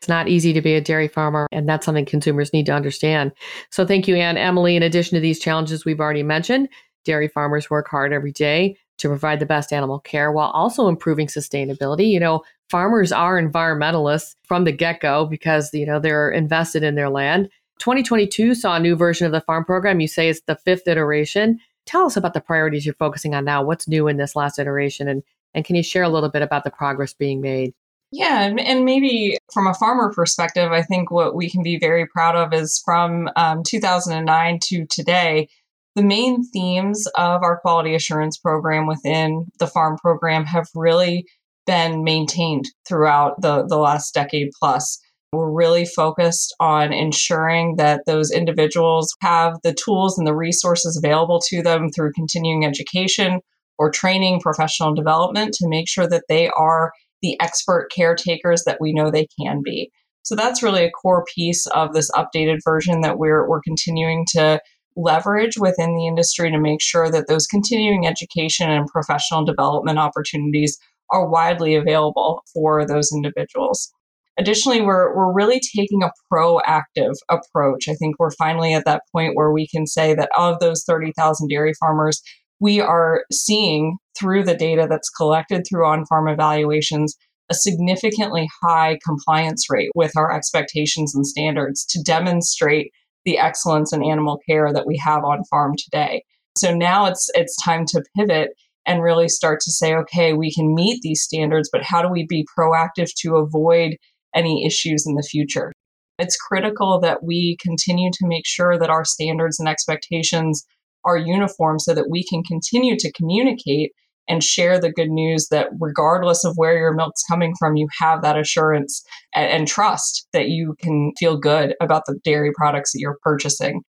It's 0.03 0.09
not 0.09 0.27
easy 0.27 0.51
to 0.51 0.61
be 0.61 0.73
a 0.73 0.81
dairy 0.81 1.07
farmer, 1.07 1.47
and 1.53 1.69
that's 1.69 1.85
something 1.85 2.03
consumers 2.03 2.51
need 2.51 2.65
to 2.65 2.73
understand. 2.73 3.31
So, 3.69 3.85
thank 3.85 4.05
you, 4.05 4.17
Anne. 4.17 4.35
Emily, 4.35 4.75
in 4.75 4.83
addition 4.83 5.15
to 5.15 5.21
these 5.21 5.39
challenges 5.39 5.85
we've 5.85 6.01
already 6.01 6.23
mentioned, 6.23 6.67
dairy 7.05 7.29
farmers 7.29 7.69
work 7.69 7.87
hard 7.87 8.11
every 8.11 8.33
day 8.33 8.75
to 8.97 9.07
provide 9.07 9.39
the 9.39 9.45
best 9.45 9.71
animal 9.71 9.99
care 9.99 10.29
while 10.29 10.49
also 10.49 10.89
improving 10.89 11.27
sustainability. 11.27 12.09
You 12.09 12.19
know, 12.19 12.43
farmers 12.69 13.13
are 13.13 13.41
environmentalists 13.41 14.35
from 14.43 14.65
the 14.65 14.73
get 14.73 14.99
go 14.99 15.25
because, 15.25 15.73
you 15.73 15.85
know, 15.85 16.01
they're 16.01 16.29
invested 16.29 16.83
in 16.83 16.95
their 16.95 17.09
land. 17.09 17.47
2022 17.79 18.55
saw 18.55 18.75
a 18.75 18.81
new 18.81 18.97
version 18.97 19.25
of 19.25 19.31
the 19.31 19.39
farm 19.39 19.63
program. 19.63 20.01
You 20.01 20.09
say 20.09 20.27
it's 20.27 20.41
the 20.47 20.57
fifth 20.57 20.85
iteration. 20.85 21.59
Tell 21.85 22.05
us 22.05 22.17
about 22.17 22.33
the 22.33 22.41
priorities 22.41 22.85
you're 22.85 22.93
focusing 22.95 23.33
on 23.35 23.45
now. 23.45 23.63
What's 23.63 23.87
new 23.87 24.09
in 24.09 24.17
this 24.17 24.35
last 24.35 24.59
iteration? 24.59 25.07
And, 25.07 25.23
and 25.53 25.63
can 25.63 25.77
you 25.77 25.83
share 25.83 26.03
a 26.03 26.09
little 26.09 26.29
bit 26.29 26.41
about 26.41 26.65
the 26.65 26.71
progress 26.71 27.13
being 27.13 27.39
made? 27.39 27.73
Yeah, 28.15 28.53
and 28.59 28.85
maybe 28.85 29.39
from 29.51 29.65
a 29.65 29.73
farmer 29.73 30.13
perspective, 30.13 30.71
I 30.71 30.83
think 30.83 31.09
what 31.09 31.33
we 31.33 31.49
can 31.49 31.63
be 31.63 31.79
very 31.79 32.05
proud 32.05 32.35
of 32.35 32.53
is 32.53 32.79
from 32.85 33.27
um, 33.35 33.63
2009 33.65 34.59
to 34.65 34.85
today, 34.85 35.47
the 35.95 36.03
main 36.03 36.43
themes 36.43 37.07
of 37.17 37.41
our 37.41 37.59
quality 37.59 37.95
assurance 37.95 38.37
program 38.37 38.85
within 38.85 39.47
the 39.57 39.65
farm 39.65 39.97
program 39.97 40.45
have 40.45 40.67
really 40.75 41.25
been 41.65 42.03
maintained 42.03 42.65
throughout 42.87 43.41
the, 43.41 43.65
the 43.67 43.77
last 43.77 44.13
decade 44.13 44.49
plus. 44.59 44.99
We're 45.31 45.49
really 45.49 45.85
focused 45.85 46.55
on 46.59 46.93
ensuring 46.93 47.77
that 47.77 48.01
those 48.05 48.29
individuals 48.29 49.15
have 49.21 49.57
the 49.63 49.73
tools 49.73 50.19
and 50.19 50.27
the 50.27 50.35
resources 50.35 50.95
available 50.95 51.41
to 51.47 51.63
them 51.63 51.89
through 51.89 52.11
continuing 52.13 52.63
education 52.63 53.39
or 53.79 53.89
training, 53.89 54.39
professional 54.39 54.93
development 54.93 55.55
to 55.55 55.67
make 55.67 55.89
sure 55.89 56.07
that 56.07 56.25
they 56.29 56.49
are 56.49 56.91
the 57.23 57.35
expert 57.41 57.89
caretakers 57.95 58.63
that 58.65 58.77
we 58.79 58.93
know 58.93 59.09
they 59.09 59.27
can 59.41 59.61
be. 59.63 59.89
So 60.21 60.35
that's 60.35 60.61
really 60.61 60.85
a 60.85 60.91
core 60.91 61.25
piece 61.35 61.65
of 61.67 61.93
this 61.93 62.11
updated 62.11 62.59
version 62.63 63.01
that 63.01 63.17
we're, 63.17 63.49
we're 63.49 63.61
continuing 63.61 64.25
to 64.33 64.61
leverage 64.95 65.57
within 65.57 65.95
the 65.95 66.05
industry 66.05 66.51
to 66.51 66.59
make 66.59 66.81
sure 66.81 67.09
that 67.09 67.27
those 67.27 67.47
continuing 67.47 68.05
education 68.05 68.69
and 68.69 68.87
professional 68.87 69.43
development 69.43 69.97
opportunities 69.97 70.77
are 71.11 71.27
widely 71.27 71.75
available 71.75 72.43
for 72.53 72.85
those 72.85 73.11
individuals. 73.11 73.91
Additionally, 74.39 74.81
we're, 74.81 75.15
we're 75.15 75.33
really 75.33 75.59
taking 75.75 76.01
a 76.03 76.11
proactive 76.31 77.13
approach. 77.29 77.87
I 77.87 77.93
think 77.93 78.15
we're 78.17 78.31
finally 78.31 78.73
at 78.73 78.85
that 78.85 79.03
point 79.11 79.35
where 79.35 79.51
we 79.51 79.67
can 79.67 79.85
say 79.85 80.15
that 80.15 80.29
of 80.35 80.59
those 80.59 80.83
30,000 80.85 81.49
dairy 81.49 81.73
farmers, 81.79 82.21
we 82.59 82.79
are 82.79 83.23
seeing 83.31 83.97
through 84.17 84.43
the 84.43 84.55
data 84.55 84.87
that's 84.89 85.09
collected 85.09 85.63
through 85.67 85.85
on 85.85 86.05
farm 86.05 86.27
evaluations 86.27 87.15
a 87.49 87.53
significantly 87.53 88.47
high 88.61 88.97
compliance 89.05 89.69
rate 89.69 89.91
with 89.95 90.15
our 90.15 90.31
expectations 90.31 91.13
and 91.13 91.27
standards 91.27 91.85
to 91.85 92.01
demonstrate 92.01 92.91
the 93.25 93.37
excellence 93.37 93.93
in 93.93 94.03
animal 94.03 94.39
care 94.47 94.71
that 94.73 94.87
we 94.87 94.97
have 95.03 95.23
on 95.23 95.43
farm 95.49 95.73
today. 95.77 96.23
So 96.57 96.73
now 96.73 97.05
it's 97.05 97.29
it's 97.33 97.55
time 97.63 97.85
to 97.87 98.03
pivot 98.17 98.49
and 98.85 99.01
really 99.01 99.29
start 99.29 99.59
to 99.61 99.71
say 99.71 99.95
okay, 99.95 100.33
we 100.33 100.53
can 100.53 100.73
meet 100.73 101.01
these 101.01 101.21
standards, 101.21 101.69
but 101.71 101.83
how 101.83 102.01
do 102.01 102.09
we 102.09 102.25
be 102.27 102.45
proactive 102.57 103.09
to 103.19 103.37
avoid 103.37 103.97
any 104.35 104.65
issues 104.65 105.05
in 105.05 105.15
the 105.15 105.27
future? 105.29 105.71
It's 106.19 106.37
critical 106.37 106.99
that 107.01 107.23
we 107.23 107.57
continue 107.61 108.11
to 108.11 108.27
make 108.27 108.45
sure 108.45 108.77
that 108.77 108.89
our 108.89 109.05
standards 109.05 109.59
and 109.59 109.67
expectations 109.67 110.63
are 111.05 111.17
uniform 111.17 111.79
so 111.79 111.93
that 111.93 112.09
we 112.09 112.23
can 112.23 112.43
continue 112.43 112.97
to 112.97 113.11
communicate 113.13 113.91
and 114.27 114.43
share 114.43 114.79
the 114.79 114.91
good 114.91 115.09
news 115.09 115.47
that 115.49 115.67
regardless 115.79 116.45
of 116.45 116.53
where 116.55 116.77
your 116.77 116.93
milk's 116.93 117.23
coming 117.29 117.53
from, 117.59 117.75
you 117.75 117.87
have 117.99 118.21
that 118.21 118.37
assurance 118.37 119.03
and, 119.35 119.49
and, 119.49 119.67
trust 119.67 120.27
that 120.31 120.47
you 120.47 120.75
can 120.79 121.11
feel 121.17 121.37
good 121.37 121.75
about 121.81 122.03
the 122.05 122.17
dairy 122.23 122.51
products 122.55 122.93
that 122.93 122.99
you're 122.99 123.17
purchasing. 123.21 123.81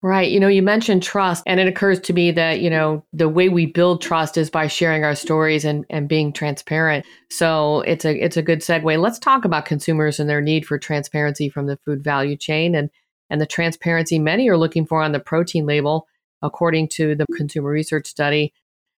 Right. 0.00 0.30
You 0.30 0.38
know, 0.38 0.48
you 0.48 0.60
mentioned 0.60 1.02
trust, 1.02 1.42
and 1.46 1.58
it 1.58 1.66
occurs 1.66 1.98
to 2.00 2.12
me 2.12 2.30
that, 2.32 2.60
you 2.60 2.68
know, 2.68 3.02
the 3.14 3.28
way 3.28 3.48
we 3.48 3.64
build 3.64 4.02
trust 4.02 4.36
is 4.36 4.50
by 4.50 4.66
sharing 4.66 5.02
our 5.02 5.14
stories 5.14 5.64
and, 5.64 5.86
and 5.88 6.08
being 6.08 6.30
transparent. 6.30 7.06
So 7.30 7.80
it's 7.86 8.04
a 8.04 8.14
it's 8.14 8.36
a 8.36 8.42
good 8.42 8.60
segue. 8.60 9.00
Let's 9.00 9.18
talk 9.18 9.46
about 9.46 9.64
consumers 9.64 10.20
and 10.20 10.28
their 10.28 10.42
need 10.42 10.66
for 10.66 10.78
transparency 10.78 11.48
from 11.48 11.66
the 11.66 11.78
food 11.86 12.04
value 12.04 12.36
chain 12.36 12.74
and 12.74 12.90
and 13.30 13.40
the 13.40 13.46
transparency 13.46 14.18
many 14.18 14.46
are 14.50 14.58
looking 14.58 14.84
for 14.84 15.02
on 15.02 15.12
the 15.12 15.20
protein 15.20 15.64
label 15.64 16.06
According 16.44 16.88
to 16.88 17.14
the 17.14 17.24
consumer 17.36 17.70
research 17.70 18.06
study, 18.06 18.52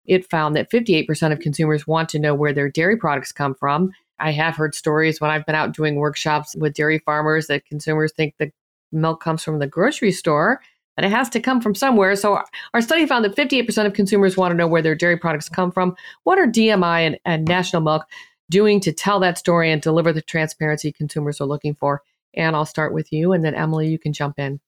it 0.07 0.29
found 0.29 0.57
that 0.57 0.71
58% 0.71 1.31
of 1.31 1.41
consumers 1.41 1.87
want 1.87 2.09
to 2.11 2.19
know 2.19 2.35
where 2.35 2.53
their 2.53 2.71
dairy 2.71 2.97
products 2.97 3.33
come 3.33 3.55
from. 3.55 3.93
I 4.19 4.33
have 4.33 4.57
heard 4.57 4.75
stories 4.75 5.21
when 5.21 5.31
I've 5.31 5.45
been 5.47 5.55
out 5.55 5.75
doing 5.75 5.97
workshops 5.97 6.57
with 6.57 6.75
dairy 6.75 6.99
farmers 6.99 7.47
that 7.49 7.67
consumers 7.67 8.13
think 8.13 8.35
the 8.39 8.51
milk 8.93 9.23
comes 9.23 9.45
from 9.45 9.59
the 9.59 9.67
grocery 9.67 10.11
store 10.13 10.61
and 10.97 11.05
it 11.05 11.11
has 11.11 11.29
to 11.31 11.41
come 11.41 11.61
from 11.61 11.75
somewhere. 11.75 12.17
So 12.17 12.41
our 12.73 12.81
study 12.81 13.07
found 13.07 13.25
that 13.25 13.37
58% 13.37 13.87
of 13.87 13.93
consumers 13.93 14.37
want 14.37 14.53
to 14.53 14.57
know 14.57 14.67
where 14.67 14.83
their 14.83 14.95
dairy 14.95 15.19
products 15.19 15.49
come 15.49 15.71
from. 15.71 15.97
What 16.23 16.39
are 16.39 16.47
DMI 16.47 17.01
and, 17.01 17.19
and 17.25 17.45
National 17.45 17.83
Milk 17.83 18.05
doing 18.51 18.81
to 18.81 18.93
tell 18.93 19.21
that 19.21 19.39
story 19.39 19.71
and 19.71 19.83
deliver 19.83 20.13
the 20.13 20.23
transparency 20.23 20.93
consumers 20.93 21.41
are 21.41 21.47
looking 21.47 21.75
for? 21.75 22.03
And 22.35 22.57
I'll 22.57 22.67
start 22.67 22.95
with 22.95 23.13
you, 23.13 23.33
and 23.33 23.45
then 23.45 23.55
Emily, 23.55 23.89
you 23.89 23.99
can 23.99 24.13
jump 24.13 24.39
in. 24.39 24.61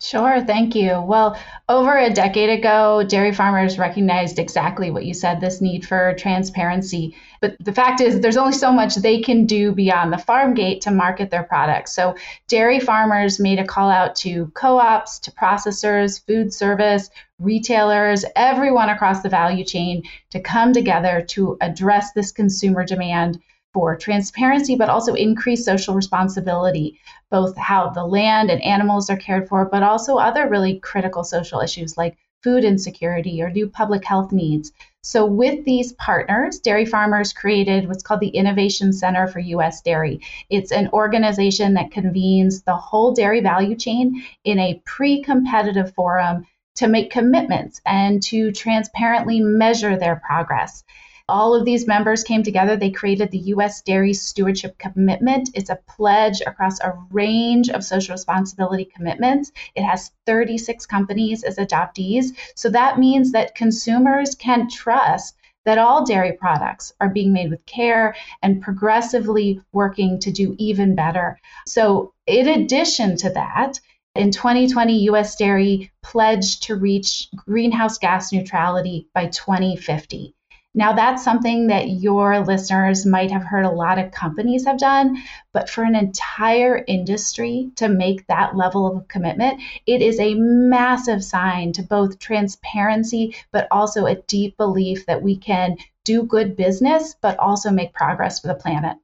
Sure, 0.00 0.44
thank 0.44 0.74
you. 0.74 1.00
Well, 1.00 1.38
over 1.68 1.96
a 1.96 2.12
decade 2.12 2.50
ago, 2.50 3.02
dairy 3.08 3.32
farmers 3.32 3.78
recognized 3.78 4.38
exactly 4.38 4.90
what 4.90 5.06
you 5.06 5.14
said 5.14 5.40
this 5.40 5.62
need 5.62 5.86
for 5.86 6.14
transparency. 6.18 7.16
But 7.40 7.56
the 7.58 7.72
fact 7.72 8.02
is, 8.02 8.20
there's 8.20 8.36
only 8.36 8.52
so 8.52 8.70
much 8.70 8.96
they 8.96 9.22
can 9.22 9.46
do 9.46 9.72
beyond 9.72 10.12
the 10.12 10.18
farm 10.18 10.52
gate 10.52 10.82
to 10.82 10.90
market 10.90 11.30
their 11.30 11.44
products. 11.44 11.94
So, 11.94 12.16
dairy 12.48 12.80
farmers 12.80 13.40
made 13.40 13.58
a 13.58 13.64
call 13.64 13.88
out 13.88 14.14
to 14.16 14.48
co 14.54 14.78
ops, 14.78 15.18
to 15.20 15.30
processors, 15.30 16.24
food 16.26 16.52
service, 16.52 17.08
retailers, 17.38 18.26
everyone 18.36 18.90
across 18.90 19.22
the 19.22 19.30
value 19.30 19.64
chain 19.64 20.02
to 20.30 20.40
come 20.40 20.74
together 20.74 21.22
to 21.30 21.56
address 21.62 22.12
this 22.12 22.30
consumer 22.30 22.84
demand 22.84 23.40
for 23.74 23.96
transparency, 23.96 24.76
but 24.76 24.88
also 24.88 25.12
increased 25.14 25.64
social 25.64 25.94
responsibility, 25.94 26.98
both 27.28 27.56
how 27.58 27.90
the 27.90 28.04
land 28.04 28.50
and 28.50 28.62
animals 28.62 29.10
are 29.10 29.16
cared 29.16 29.48
for, 29.48 29.66
but 29.66 29.82
also 29.82 30.16
other 30.16 30.48
really 30.48 30.78
critical 30.78 31.24
social 31.24 31.60
issues 31.60 31.98
like 31.98 32.16
food 32.44 32.62
insecurity 32.62 33.42
or 33.42 33.50
new 33.50 33.68
public 33.68 34.04
health 34.04 34.30
needs. 34.30 34.70
So, 35.02 35.26
with 35.26 35.64
these 35.64 35.92
partners, 35.94 36.60
dairy 36.60 36.86
farmers 36.86 37.32
created 37.32 37.88
what's 37.88 38.02
called 38.02 38.20
the 38.20 38.28
Innovation 38.28 38.92
Center 38.92 39.26
for 39.26 39.40
U.S. 39.40 39.82
Dairy. 39.82 40.20
It's 40.48 40.70
an 40.70 40.88
organization 40.92 41.74
that 41.74 41.90
convenes 41.90 42.62
the 42.62 42.76
whole 42.76 43.12
dairy 43.12 43.40
value 43.40 43.76
chain 43.76 44.22
in 44.44 44.58
a 44.58 44.80
pre 44.86 45.22
competitive 45.22 45.92
forum 45.94 46.46
to 46.76 46.88
make 46.88 47.10
commitments 47.10 47.80
and 47.86 48.22
to 48.24 48.52
transparently 48.52 49.40
measure 49.40 49.96
their 49.96 50.16
progress. 50.16 50.84
All 51.26 51.54
of 51.54 51.64
these 51.64 51.86
members 51.86 52.22
came 52.22 52.42
together. 52.42 52.76
They 52.76 52.90
created 52.90 53.30
the 53.30 53.38
U.S. 53.54 53.80
Dairy 53.80 54.12
Stewardship 54.12 54.76
Commitment. 54.76 55.48
It's 55.54 55.70
a 55.70 55.78
pledge 55.88 56.42
across 56.42 56.80
a 56.80 56.98
range 57.10 57.70
of 57.70 57.82
social 57.82 58.12
responsibility 58.12 58.84
commitments. 58.84 59.50
It 59.74 59.84
has 59.84 60.10
36 60.26 60.84
companies 60.84 61.42
as 61.42 61.56
adoptees. 61.56 62.36
So 62.56 62.68
that 62.68 62.98
means 62.98 63.32
that 63.32 63.54
consumers 63.54 64.34
can 64.34 64.68
trust 64.68 65.34
that 65.64 65.78
all 65.78 66.04
dairy 66.04 66.32
products 66.32 66.92
are 67.00 67.08
being 67.08 67.32
made 67.32 67.50
with 67.50 67.64
care 67.64 68.14
and 68.42 68.60
progressively 68.60 69.62
working 69.72 70.18
to 70.20 70.30
do 70.30 70.54
even 70.58 70.94
better. 70.94 71.40
So, 71.66 72.12
in 72.26 72.48
addition 72.48 73.16
to 73.16 73.30
that, 73.30 73.80
in 74.14 74.30
2020, 74.30 75.04
US 75.10 75.36
Dairy 75.36 75.90
pledged 76.02 76.64
to 76.64 76.76
reach 76.76 77.28
greenhouse 77.34 77.96
gas 77.96 78.30
neutrality 78.30 79.08
by 79.14 79.28
2050. 79.28 80.34
Now, 80.76 80.92
that's 80.92 81.22
something 81.22 81.68
that 81.68 81.88
your 81.88 82.40
listeners 82.40 83.06
might 83.06 83.30
have 83.30 83.44
heard 83.44 83.64
a 83.64 83.70
lot 83.70 83.98
of 84.00 84.10
companies 84.10 84.66
have 84.66 84.78
done, 84.78 85.22
but 85.52 85.70
for 85.70 85.84
an 85.84 85.94
entire 85.94 86.84
industry 86.88 87.70
to 87.76 87.88
make 87.88 88.26
that 88.26 88.56
level 88.56 88.84
of 88.84 89.06
commitment, 89.06 89.62
it 89.86 90.02
is 90.02 90.18
a 90.18 90.34
massive 90.34 91.22
sign 91.22 91.72
to 91.74 91.82
both 91.84 92.18
transparency, 92.18 93.36
but 93.52 93.68
also 93.70 94.06
a 94.06 94.16
deep 94.22 94.56
belief 94.56 95.06
that 95.06 95.22
we 95.22 95.36
can 95.36 95.76
do 96.02 96.24
good 96.24 96.56
business, 96.56 97.14
but 97.20 97.38
also 97.38 97.70
make 97.70 97.94
progress 97.94 98.40
for 98.40 98.48
the 98.48 98.54
planet. 98.54 98.96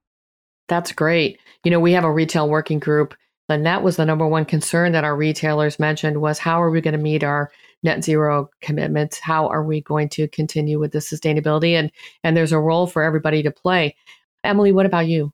That's 0.69 0.91
great. 0.91 1.39
You 1.63 1.71
know, 1.71 1.81
we 1.81 1.93
have 1.93 2.05
a 2.05 2.13
retail 2.13 2.49
working 2.49 2.81
group, 2.81 3.15
and 3.49 3.65
that 3.67 3.83
was 3.85 3.97
the 3.97 4.05
number 4.05 4.27
one 4.27 4.45
concern 4.45 4.91
that 4.93 5.05
our 5.05 5.17
retailers 5.17 5.79
mentioned 5.79 6.21
was 6.21 6.41
how 6.41 6.61
are 6.61 6.71
we 6.71 6.81
going 6.81 6.93
to 6.93 6.99
meet 6.99 7.23
our 7.23 7.51
net 7.83 8.05
zero 8.05 8.49
commitments? 8.61 9.19
How 9.19 9.49
are 9.49 9.65
we 9.65 9.81
going 9.81 10.09
to 10.11 10.29
continue 10.29 10.79
with 10.79 10.93
the 10.93 10.99
sustainability? 10.99 11.73
And 11.73 11.91
and 12.25 12.37
there's 12.37 12.53
a 12.53 12.59
role 12.59 12.87
for 12.87 13.03
everybody 13.03 13.43
to 13.43 13.51
play. 13.51 13.97
Emily, 14.45 14.73
what 14.73 14.87
about 14.87 15.07
you? 15.07 15.33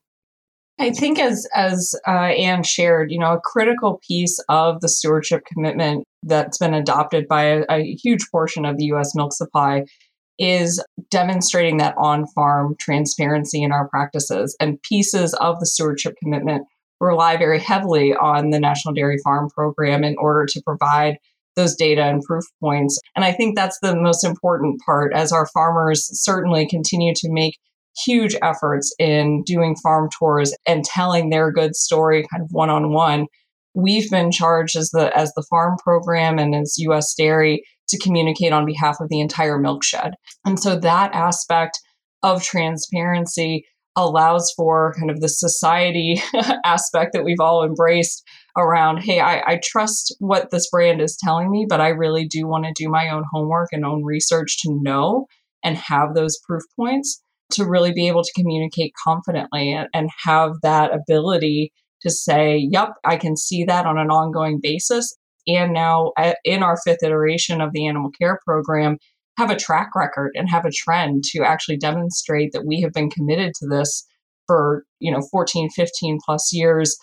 I 0.79 0.91
think, 0.91 1.19
as 1.19 1.47
as 1.55 1.95
uh, 2.07 2.11
Anne 2.11 2.63
shared, 2.63 3.11
you 3.11 3.17
know, 3.17 3.33
a 3.33 3.41
critical 3.41 3.99
piece 4.07 4.39
of 4.47 4.81
the 4.81 4.89
stewardship 4.89 5.43
commitment 5.45 6.03
that's 6.23 6.57
been 6.57 6.73
adopted 6.73 7.27
by 7.27 7.43
a, 7.43 7.65
a 7.69 7.95
huge 7.95 8.29
portion 8.31 8.65
of 8.65 8.77
the 8.77 8.85
U.S. 8.85 9.15
milk 9.15 9.33
supply 9.33 9.85
is 10.37 10.83
demonstrating 11.09 11.77
that 11.77 11.95
on-farm 11.97 12.75
transparency 12.79 13.63
in 13.63 13.71
our 13.71 13.87
practices, 13.89 14.55
and 14.59 14.81
pieces 14.83 15.33
of 15.35 15.59
the 15.59 15.65
stewardship 15.65 16.13
commitment 16.21 16.67
rely 16.99 17.37
very 17.37 17.59
heavily 17.59 18.13
on 18.13 18.51
the 18.51 18.59
National 18.59 18.93
Dairy 18.93 19.17
Farm 19.23 19.49
Program 19.49 20.03
in 20.03 20.15
order 20.19 20.45
to 20.45 20.61
provide 20.63 21.17
those 21.57 21.75
data 21.75 22.03
and 22.03 22.23
proof 22.23 22.45
points. 22.61 22.97
And 23.15 23.25
I 23.25 23.33
think 23.33 23.55
that's 23.55 23.77
the 23.81 23.95
most 23.95 24.23
important 24.23 24.79
part 24.85 25.11
as 25.13 25.33
our 25.33 25.47
farmers 25.47 26.07
certainly 26.13 26.65
continue 26.65 27.13
to 27.15 27.29
make 27.29 27.57
huge 28.05 28.35
efforts 28.41 28.93
in 28.99 29.43
doing 29.43 29.75
farm 29.83 30.07
tours 30.17 30.55
and 30.65 30.85
telling 30.85 31.29
their 31.29 31.51
good 31.51 31.75
story 31.75 32.25
kind 32.31 32.43
of 32.43 32.49
one 32.51 32.69
on 32.69 32.93
one. 32.93 33.25
We've 33.73 34.09
been 34.09 34.31
charged 34.31 34.77
as 34.77 34.91
the 34.91 35.15
as 35.17 35.33
the 35.33 35.45
farm 35.49 35.77
program 35.83 36.39
and 36.39 36.55
as 36.55 36.77
US 36.77 37.13
Dairy 37.13 37.63
to 37.89 37.99
communicate 37.99 38.53
on 38.53 38.65
behalf 38.65 38.97
of 38.99 39.09
the 39.09 39.19
entire 39.19 39.57
milk 39.57 39.83
shed. 39.83 40.13
And 40.45 40.59
so 40.59 40.77
that 40.79 41.13
aspect 41.13 41.79
of 42.23 42.43
transparency 42.43 43.65
allows 43.95 44.53
for 44.55 44.93
kind 44.97 45.09
of 45.09 45.21
the 45.21 45.29
society 45.29 46.21
aspect 46.65 47.13
that 47.13 47.23
we've 47.23 47.39
all 47.39 47.63
embraced 47.63 48.23
around 48.57 48.97
hey 48.97 49.19
I, 49.19 49.41
I, 49.45 49.59
trust 49.63 50.15
what 50.19 50.49
this 50.49 50.69
brand 50.69 50.99
is 50.99 51.17
telling 51.23 51.51
me 51.51 51.65
but 51.69 51.79
i 51.79 51.89
really 51.89 52.25
do 52.25 52.47
want 52.47 52.65
to 52.65 52.73
do 52.75 52.89
my 52.89 53.09
own 53.09 53.23
homework 53.31 53.69
and 53.71 53.85
own 53.85 54.03
research 54.03 54.57
to 54.61 54.79
know 54.81 55.27
and 55.63 55.77
have 55.77 56.13
those 56.13 56.39
proof 56.47 56.63
points 56.75 57.21
to 57.51 57.65
really 57.65 57.93
be 57.93 58.07
able 58.07 58.23
to 58.23 58.33
communicate 58.35 58.93
confidently 59.03 59.71
and, 59.71 59.87
and 59.93 60.09
have 60.23 60.53
that 60.63 60.93
ability 60.93 61.71
to 62.01 62.09
say, 62.09 62.67
yep, 62.69 62.89
I 63.05 63.17
can 63.17 63.35
see 63.35 63.63
that 63.63 63.85
on 63.85 63.97
an 63.97 64.09
ongoing 64.09 64.59
basis. 64.61 65.15
And 65.47 65.73
now 65.73 66.11
in 66.43 66.61
our 66.61 66.77
fifth 66.83 67.03
iteration 67.03 67.61
of 67.61 67.71
the 67.73 67.87
animal 67.87 68.11
care 68.19 68.39
program, 68.45 68.97
have 69.37 69.49
a 69.49 69.55
track 69.55 69.89
record 69.95 70.31
and 70.35 70.49
have 70.49 70.65
a 70.65 70.71
trend 70.71 71.23
to 71.31 71.43
actually 71.43 71.77
demonstrate 71.77 72.51
that 72.53 72.65
we 72.65 72.81
have 72.81 72.91
been 72.91 73.09
committed 73.09 73.53
to 73.55 73.67
this 73.67 74.05
for, 74.45 74.83
you 74.99 75.11
know, 75.11 75.21
14, 75.31 75.69
15 75.69 76.17
plus 76.25 76.51
years 76.53 76.97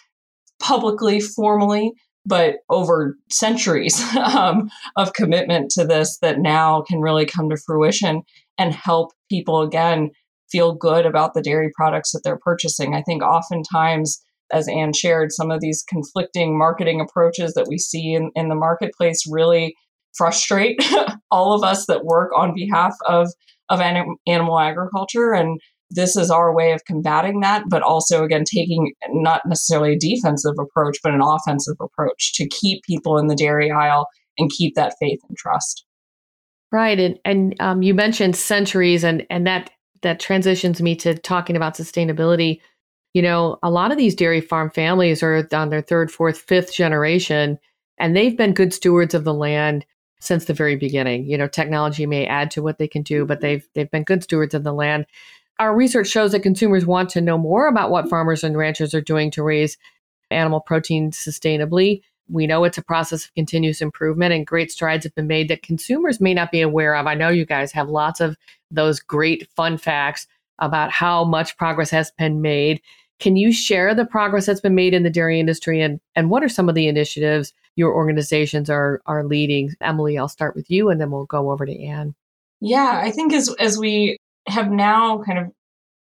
publicly, 0.60 1.20
formally, 1.20 1.92
but 2.26 2.56
over 2.70 3.16
centuries 3.30 4.00
um, 4.16 4.70
of 4.96 5.12
commitment 5.12 5.70
to 5.72 5.84
this 5.84 6.18
that 6.22 6.38
now 6.38 6.82
can 6.82 7.00
really 7.00 7.26
come 7.26 7.50
to 7.50 7.56
fruition 7.56 8.22
and 8.58 8.74
help 8.74 9.12
people 9.30 9.60
again 9.60 10.10
feel 10.50 10.74
good 10.74 11.06
about 11.06 11.34
the 11.34 11.42
dairy 11.42 11.70
products 11.74 12.12
that 12.12 12.20
they're 12.22 12.38
purchasing. 12.38 12.94
I 12.94 13.02
think 13.02 13.22
oftentimes, 13.22 14.22
as 14.52 14.68
Anne 14.68 14.92
shared, 14.92 15.32
some 15.32 15.50
of 15.50 15.60
these 15.60 15.84
conflicting 15.88 16.56
marketing 16.56 17.00
approaches 17.00 17.54
that 17.54 17.66
we 17.68 17.78
see 17.78 18.14
in, 18.14 18.30
in 18.34 18.48
the 18.48 18.54
marketplace 18.54 19.24
really 19.28 19.74
frustrate 20.16 20.78
all 21.30 21.54
of 21.54 21.64
us 21.64 21.86
that 21.86 22.04
work 22.04 22.30
on 22.36 22.54
behalf 22.54 22.94
of, 23.08 23.28
of 23.68 23.80
anim- 23.80 24.16
animal 24.26 24.60
agriculture. 24.60 25.32
And 25.32 25.60
this 25.94 26.16
is 26.16 26.30
our 26.30 26.54
way 26.54 26.72
of 26.72 26.84
combating 26.84 27.40
that, 27.40 27.64
but 27.68 27.82
also, 27.82 28.24
again, 28.24 28.44
taking 28.44 28.92
not 29.08 29.42
necessarily 29.46 29.94
a 29.94 29.98
defensive 29.98 30.54
approach, 30.58 30.98
but 31.02 31.14
an 31.14 31.22
offensive 31.22 31.76
approach 31.80 32.32
to 32.34 32.48
keep 32.48 32.82
people 32.84 33.16
in 33.18 33.28
the 33.28 33.36
dairy 33.36 33.70
aisle 33.70 34.06
and 34.38 34.50
keep 34.50 34.74
that 34.74 34.94
faith 35.00 35.20
and 35.28 35.36
trust. 35.36 35.86
Right, 36.72 36.98
and 36.98 37.18
and 37.24 37.54
um, 37.60 37.82
you 37.82 37.94
mentioned 37.94 38.36
centuries, 38.36 39.04
and 39.04 39.24
and 39.30 39.46
that 39.46 39.70
that 40.02 40.20
transitions 40.20 40.82
me 40.82 40.96
to 40.96 41.16
talking 41.16 41.56
about 41.56 41.74
sustainability. 41.74 42.60
You 43.14 43.22
know, 43.22 43.58
a 43.62 43.70
lot 43.70 43.92
of 43.92 43.98
these 43.98 44.16
dairy 44.16 44.40
farm 44.40 44.70
families 44.70 45.22
are 45.22 45.48
on 45.52 45.70
their 45.70 45.82
third, 45.82 46.10
fourth, 46.10 46.38
fifth 46.38 46.74
generation, 46.74 47.58
and 47.98 48.16
they've 48.16 48.36
been 48.36 48.54
good 48.54 48.74
stewards 48.74 49.14
of 49.14 49.22
the 49.22 49.34
land 49.34 49.86
since 50.18 50.46
the 50.46 50.54
very 50.54 50.74
beginning. 50.74 51.26
You 51.26 51.38
know, 51.38 51.46
technology 51.46 52.06
may 52.06 52.26
add 52.26 52.50
to 52.52 52.62
what 52.62 52.78
they 52.78 52.88
can 52.88 53.02
do, 53.02 53.24
but 53.24 53.40
they've 53.40 53.66
they've 53.74 53.90
been 53.90 54.02
good 54.02 54.24
stewards 54.24 54.54
of 54.54 54.64
the 54.64 54.72
land. 54.72 55.06
Our 55.58 55.74
research 55.74 56.08
shows 56.08 56.32
that 56.32 56.42
consumers 56.42 56.84
want 56.84 57.10
to 57.10 57.20
know 57.20 57.38
more 57.38 57.68
about 57.68 57.90
what 57.90 58.08
farmers 58.08 58.42
and 58.42 58.56
ranchers 58.56 58.94
are 58.94 59.00
doing 59.00 59.30
to 59.32 59.42
raise 59.42 59.78
animal 60.30 60.60
protein 60.60 61.10
sustainably. 61.10 62.02
We 62.28 62.46
know 62.46 62.64
it's 62.64 62.78
a 62.78 62.82
process 62.82 63.26
of 63.26 63.34
continuous 63.34 63.80
improvement 63.80 64.32
and 64.32 64.46
great 64.46 64.72
strides 64.72 65.04
have 65.04 65.14
been 65.14 65.26
made 65.26 65.48
that 65.48 65.62
consumers 65.62 66.20
may 66.20 66.34
not 66.34 66.50
be 66.50 66.62
aware 66.62 66.96
of. 66.96 67.06
I 67.06 67.14
know 67.14 67.28
you 67.28 67.44
guys 67.44 67.70
have 67.72 67.88
lots 67.88 68.20
of 68.20 68.36
those 68.70 68.98
great 68.98 69.48
fun 69.54 69.76
facts 69.76 70.26
about 70.58 70.90
how 70.90 71.24
much 71.24 71.56
progress 71.56 71.90
has 71.90 72.10
been 72.12 72.40
made. 72.40 72.80
Can 73.20 73.36
you 73.36 73.52
share 73.52 73.94
the 73.94 74.06
progress 74.06 74.46
that's 74.46 74.60
been 74.60 74.74
made 74.74 74.94
in 74.94 75.02
the 75.02 75.10
dairy 75.10 75.38
industry 75.38 75.80
and, 75.80 76.00
and 76.16 76.30
what 76.30 76.42
are 76.42 76.48
some 76.48 76.68
of 76.68 76.74
the 76.74 76.88
initiatives 76.88 77.52
your 77.76 77.94
organizations 77.94 78.70
are 78.70 79.00
are 79.06 79.24
leading? 79.24 79.74
Emily, 79.80 80.18
I'll 80.18 80.28
start 80.28 80.56
with 80.56 80.70
you 80.70 80.90
and 80.90 81.00
then 81.00 81.10
we'll 81.10 81.26
go 81.26 81.50
over 81.50 81.66
to 81.66 81.84
Anne. 81.84 82.14
Yeah, 82.60 83.00
I 83.02 83.10
think 83.10 83.32
as 83.32 83.54
as 83.60 83.76
we 83.76 84.18
have 84.46 84.70
now 84.70 85.22
kind 85.22 85.38
of 85.38 85.46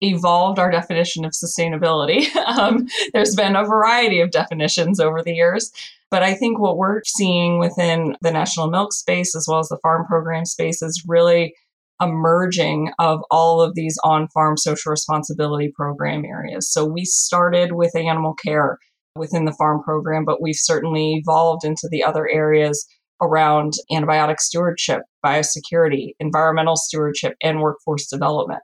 evolved 0.02 0.58
our 0.58 0.70
definition 0.70 1.24
of 1.24 1.32
sustainability. 1.32 2.34
um, 2.46 2.86
there's 3.12 3.34
been 3.34 3.56
a 3.56 3.64
variety 3.64 4.20
of 4.20 4.30
definitions 4.30 5.00
over 5.00 5.22
the 5.22 5.32
years. 5.32 5.70
But 6.10 6.22
I 6.22 6.34
think 6.34 6.58
what 6.58 6.76
we're 6.76 7.00
seeing 7.06 7.58
within 7.58 8.16
the 8.20 8.30
national 8.30 8.68
milk 8.68 8.92
space 8.92 9.34
as 9.34 9.46
well 9.48 9.60
as 9.60 9.68
the 9.68 9.78
farm 9.78 10.04
program 10.06 10.44
space 10.44 10.82
is 10.82 11.02
really 11.06 11.54
a 12.00 12.06
merging 12.06 12.92
of 12.98 13.22
all 13.30 13.62
of 13.62 13.74
these 13.74 13.96
on 14.04 14.28
farm 14.28 14.56
social 14.56 14.90
responsibility 14.90 15.72
program 15.74 16.24
areas. 16.24 16.70
So 16.70 16.84
we 16.84 17.04
started 17.04 17.72
with 17.72 17.96
animal 17.96 18.34
care 18.34 18.78
within 19.16 19.44
the 19.44 19.54
farm 19.54 19.82
program, 19.82 20.24
but 20.24 20.42
we've 20.42 20.56
certainly 20.56 21.14
evolved 21.14 21.64
into 21.64 21.88
the 21.90 22.02
other 22.02 22.28
areas 22.28 22.86
around 23.22 23.74
antibiotic 23.90 24.40
stewardship, 24.40 25.02
biosecurity, 25.24 26.10
environmental 26.18 26.76
stewardship, 26.76 27.34
and 27.42 27.60
workforce 27.60 28.06
development. 28.08 28.60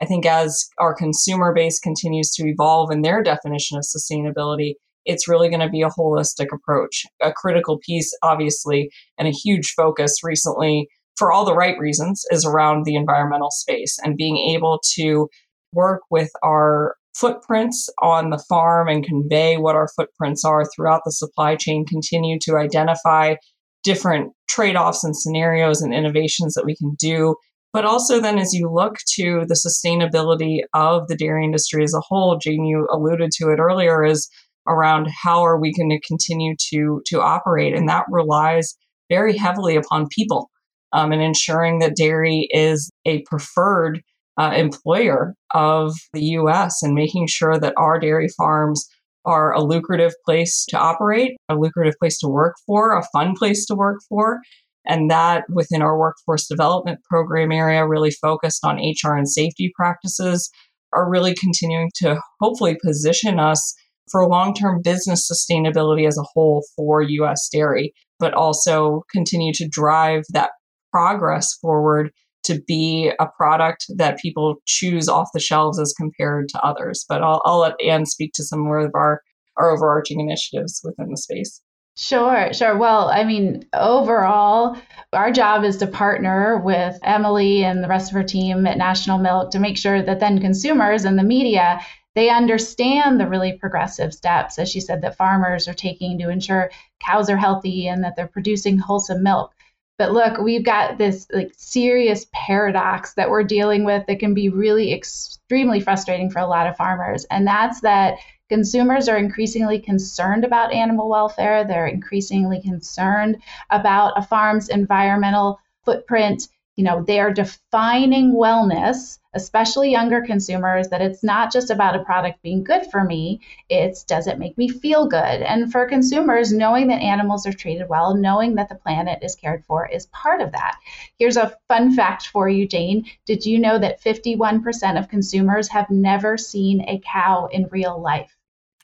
I 0.00 0.04
think 0.04 0.26
as 0.26 0.68
our 0.78 0.94
consumer 0.94 1.54
base 1.54 1.78
continues 1.78 2.30
to 2.32 2.46
evolve 2.46 2.90
in 2.90 3.02
their 3.02 3.22
definition 3.22 3.78
of 3.78 3.84
sustainability, 3.84 4.74
it's 5.04 5.28
really 5.28 5.48
going 5.48 5.60
to 5.60 5.68
be 5.68 5.82
a 5.82 5.88
holistic 5.88 6.48
approach. 6.52 7.04
A 7.22 7.32
critical 7.32 7.78
piece, 7.78 8.16
obviously, 8.22 8.90
and 9.18 9.26
a 9.26 9.32
huge 9.32 9.72
focus 9.76 10.18
recently, 10.22 10.88
for 11.16 11.32
all 11.32 11.44
the 11.44 11.54
right 11.54 11.78
reasons, 11.78 12.24
is 12.30 12.44
around 12.44 12.84
the 12.84 12.96
environmental 12.96 13.50
space 13.50 13.98
and 14.02 14.16
being 14.16 14.36
able 14.54 14.80
to 14.94 15.28
work 15.72 16.02
with 16.10 16.30
our 16.44 16.96
footprints 17.14 17.88
on 18.00 18.30
the 18.30 18.42
farm 18.48 18.88
and 18.88 19.04
convey 19.04 19.56
what 19.56 19.76
our 19.76 19.88
footprints 19.96 20.44
are 20.44 20.64
throughout 20.64 21.02
the 21.04 21.12
supply 21.12 21.56
chain, 21.56 21.84
continue 21.86 22.38
to 22.40 22.56
identify 22.56 23.34
different 23.82 24.32
trade 24.48 24.76
offs 24.76 25.04
and 25.04 25.16
scenarios 25.16 25.82
and 25.82 25.94
innovations 25.94 26.54
that 26.54 26.64
we 26.64 26.76
can 26.76 26.94
do 26.98 27.34
but 27.72 27.86
also, 27.86 28.20
then, 28.20 28.38
as 28.38 28.52
you 28.52 28.70
look 28.70 28.96
to 29.14 29.46
the 29.46 29.54
sustainability 29.54 30.60
of 30.74 31.08
the 31.08 31.16
dairy 31.16 31.44
industry 31.44 31.82
as 31.82 31.94
a 31.94 32.00
whole, 32.00 32.36
Jane, 32.36 32.66
you 32.66 32.86
alluded 32.92 33.30
to 33.38 33.48
it 33.48 33.58
earlier, 33.58 34.04
is 34.04 34.28
around 34.68 35.08
how 35.10 35.42
are 35.42 35.58
we 35.58 35.72
going 35.72 35.88
to 35.88 36.06
continue 36.06 36.54
to 36.70 37.00
to 37.06 37.22
operate, 37.22 37.74
and 37.74 37.88
that 37.88 38.04
relies 38.10 38.76
very 39.08 39.36
heavily 39.36 39.76
upon 39.76 40.08
people 40.08 40.50
um, 40.92 41.12
and 41.12 41.22
ensuring 41.22 41.78
that 41.78 41.96
dairy 41.96 42.46
is 42.50 42.90
a 43.06 43.22
preferred 43.22 44.02
uh, 44.38 44.52
employer 44.54 45.34
of 45.54 45.94
the 46.12 46.24
U.S. 46.24 46.82
and 46.82 46.94
making 46.94 47.26
sure 47.26 47.58
that 47.58 47.74
our 47.78 47.98
dairy 47.98 48.28
farms 48.36 48.86
are 49.24 49.52
a 49.52 49.62
lucrative 49.62 50.12
place 50.24 50.64
to 50.68 50.78
operate, 50.78 51.32
a 51.48 51.54
lucrative 51.54 51.94
place 52.00 52.18
to 52.18 52.28
work 52.28 52.54
for, 52.66 52.96
a 52.96 53.06
fun 53.12 53.34
place 53.36 53.64
to 53.66 53.74
work 53.74 53.98
for, 54.08 54.40
and 54.86 55.10
that 55.10 55.44
within 55.48 55.82
our 55.82 55.98
workforce 55.98 56.46
development 56.46 56.98
program 57.08 57.52
area, 57.52 57.86
really 57.86 58.10
focused 58.10 58.64
on 58.64 58.76
HR 58.76 59.14
and 59.14 59.28
safety 59.28 59.72
practices, 59.76 60.50
are 60.92 61.10
really 61.10 61.34
continuing 61.34 61.90
to 61.96 62.20
hopefully 62.40 62.76
position 62.84 63.38
us 63.38 63.74
for 64.10 64.28
long 64.28 64.54
term 64.54 64.80
business 64.82 65.30
sustainability 65.30 66.06
as 66.06 66.18
a 66.18 66.26
whole 66.34 66.64
for 66.76 67.02
US 67.02 67.48
dairy, 67.50 67.92
but 68.18 68.34
also 68.34 69.02
continue 69.10 69.52
to 69.54 69.68
drive 69.68 70.24
that 70.32 70.50
progress 70.92 71.54
forward 71.60 72.10
to 72.44 72.60
be 72.66 73.12
a 73.20 73.26
product 73.26 73.86
that 73.96 74.18
people 74.18 74.56
choose 74.66 75.08
off 75.08 75.30
the 75.32 75.40
shelves 75.40 75.78
as 75.78 75.92
compared 75.92 76.48
to 76.50 76.60
others. 76.64 77.04
But 77.08 77.22
I'll, 77.22 77.42
I'll 77.44 77.60
let 77.60 77.80
Anne 77.80 78.06
speak 78.06 78.32
to 78.34 78.44
some 78.44 78.60
more 78.60 78.78
of 78.78 78.92
our, 78.94 79.22
our 79.56 79.70
overarching 79.70 80.20
initiatives 80.20 80.80
within 80.84 81.10
the 81.10 81.16
space. 81.16 81.60
Sure, 81.94 82.52
sure. 82.54 82.78
Well, 82.78 83.10
I 83.10 83.22
mean, 83.22 83.66
overall, 83.74 84.78
our 85.12 85.30
job 85.30 85.62
is 85.62 85.76
to 85.76 85.86
partner 85.86 86.58
with 86.58 86.98
Emily 87.02 87.64
and 87.64 87.84
the 87.84 87.88
rest 87.88 88.10
of 88.10 88.14
her 88.14 88.22
team 88.22 88.66
at 88.66 88.78
National 88.78 89.18
Milk 89.18 89.50
to 89.50 89.58
make 89.58 89.76
sure 89.76 90.00
that 90.00 90.18
then 90.18 90.40
consumers 90.40 91.04
and 91.04 91.18
the 91.18 91.22
media 91.22 91.80
They 92.14 92.28
understand 92.28 93.18
the 93.18 93.26
really 93.26 93.54
progressive 93.54 94.12
steps, 94.12 94.58
as 94.58 94.68
she 94.68 94.80
said, 94.80 95.00
that 95.02 95.16
farmers 95.16 95.66
are 95.66 95.74
taking 95.74 96.18
to 96.18 96.28
ensure 96.28 96.70
cows 97.00 97.30
are 97.30 97.38
healthy 97.38 97.88
and 97.88 98.04
that 98.04 98.16
they're 98.16 98.26
producing 98.26 98.78
wholesome 98.78 99.22
milk. 99.22 99.54
But 99.98 100.12
look, 100.12 100.38
we've 100.38 100.64
got 100.64 100.98
this 100.98 101.26
like 101.32 101.52
serious 101.56 102.26
paradox 102.32 103.14
that 103.14 103.30
we're 103.30 103.44
dealing 103.44 103.84
with 103.84 104.06
that 104.06 104.18
can 104.18 104.34
be 104.34 104.48
really 104.48 104.92
extremely 104.92 105.80
frustrating 105.80 106.30
for 106.30 106.38
a 106.38 106.46
lot 106.46 106.66
of 106.66 106.76
farmers. 106.76 107.24
And 107.30 107.46
that's 107.46 107.80
that 107.82 108.18
consumers 108.48 109.08
are 109.08 109.16
increasingly 109.16 109.78
concerned 109.78 110.44
about 110.44 110.72
animal 110.72 111.08
welfare. 111.08 111.64
They're 111.64 111.86
increasingly 111.86 112.60
concerned 112.60 113.38
about 113.70 114.14
a 114.16 114.22
farm's 114.22 114.68
environmental 114.68 115.60
footprint 115.84 116.48
you 116.76 116.84
know 116.84 117.02
they 117.02 117.20
are 117.20 117.32
defining 117.32 118.32
wellness 118.32 119.18
especially 119.34 119.90
younger 119.90 120.20
consumers 120.20 120.88
that 120.88 121.00
it's 121.00 121.22
not 121.22 121.52
just 121.52 121.70
about 121.70 121.96
a 121.96 122.04
product 122.04 122.42
being 122.42 122.62
good 122.62 122.84
for 122.90 123.04
me 123.04 123.40
it's 123.68 124.04
does 124.04 124.26
it 124.26 124.38
make 124.38 124.56
me 124.58 124.68
feel 124.68 125.06
good? 125.06 125.18
And 125.18 125.70
for 125.72 125.86
consumers 125.86 126.52
knowing 126.52 126.88
that 126.88 127.00
animals 127.00 127.46
are 127.46 127.52
treated 127.52 127.88
well 127.88 128.14
knowing 128.14 128.54
that 128.56 128.68
the 128.68 128.74
planet 128.74 129.18
is 129.22 129.34
cared 129.34 129.64
for 129.64 129.86
is 129.86 130.06
part 130.06 130.40
of 130.40 130.52
that. 130.52 130.76
Here's 131.18 131.36
a 131.36 131.56
fun 131.68 131.94
fact 131.94 132.28
for 132.28 132.48
you 132.48 132.66
jane. 132.66 133.06
Did 133.26 133.46
you 133.46 133.58
know 133.58 133.78
that 133.78 134.02
51% 134.02 134.98
of 134.98 135.08
consumers 135.08 135.68
have 135.68 135.90
never 135.90 136.36
seen 136.36 136.82
a 136.88 137.00
cow 137.04 137.46
in 137.46 137.68
real 137.70 138.00
life 138.00 138.36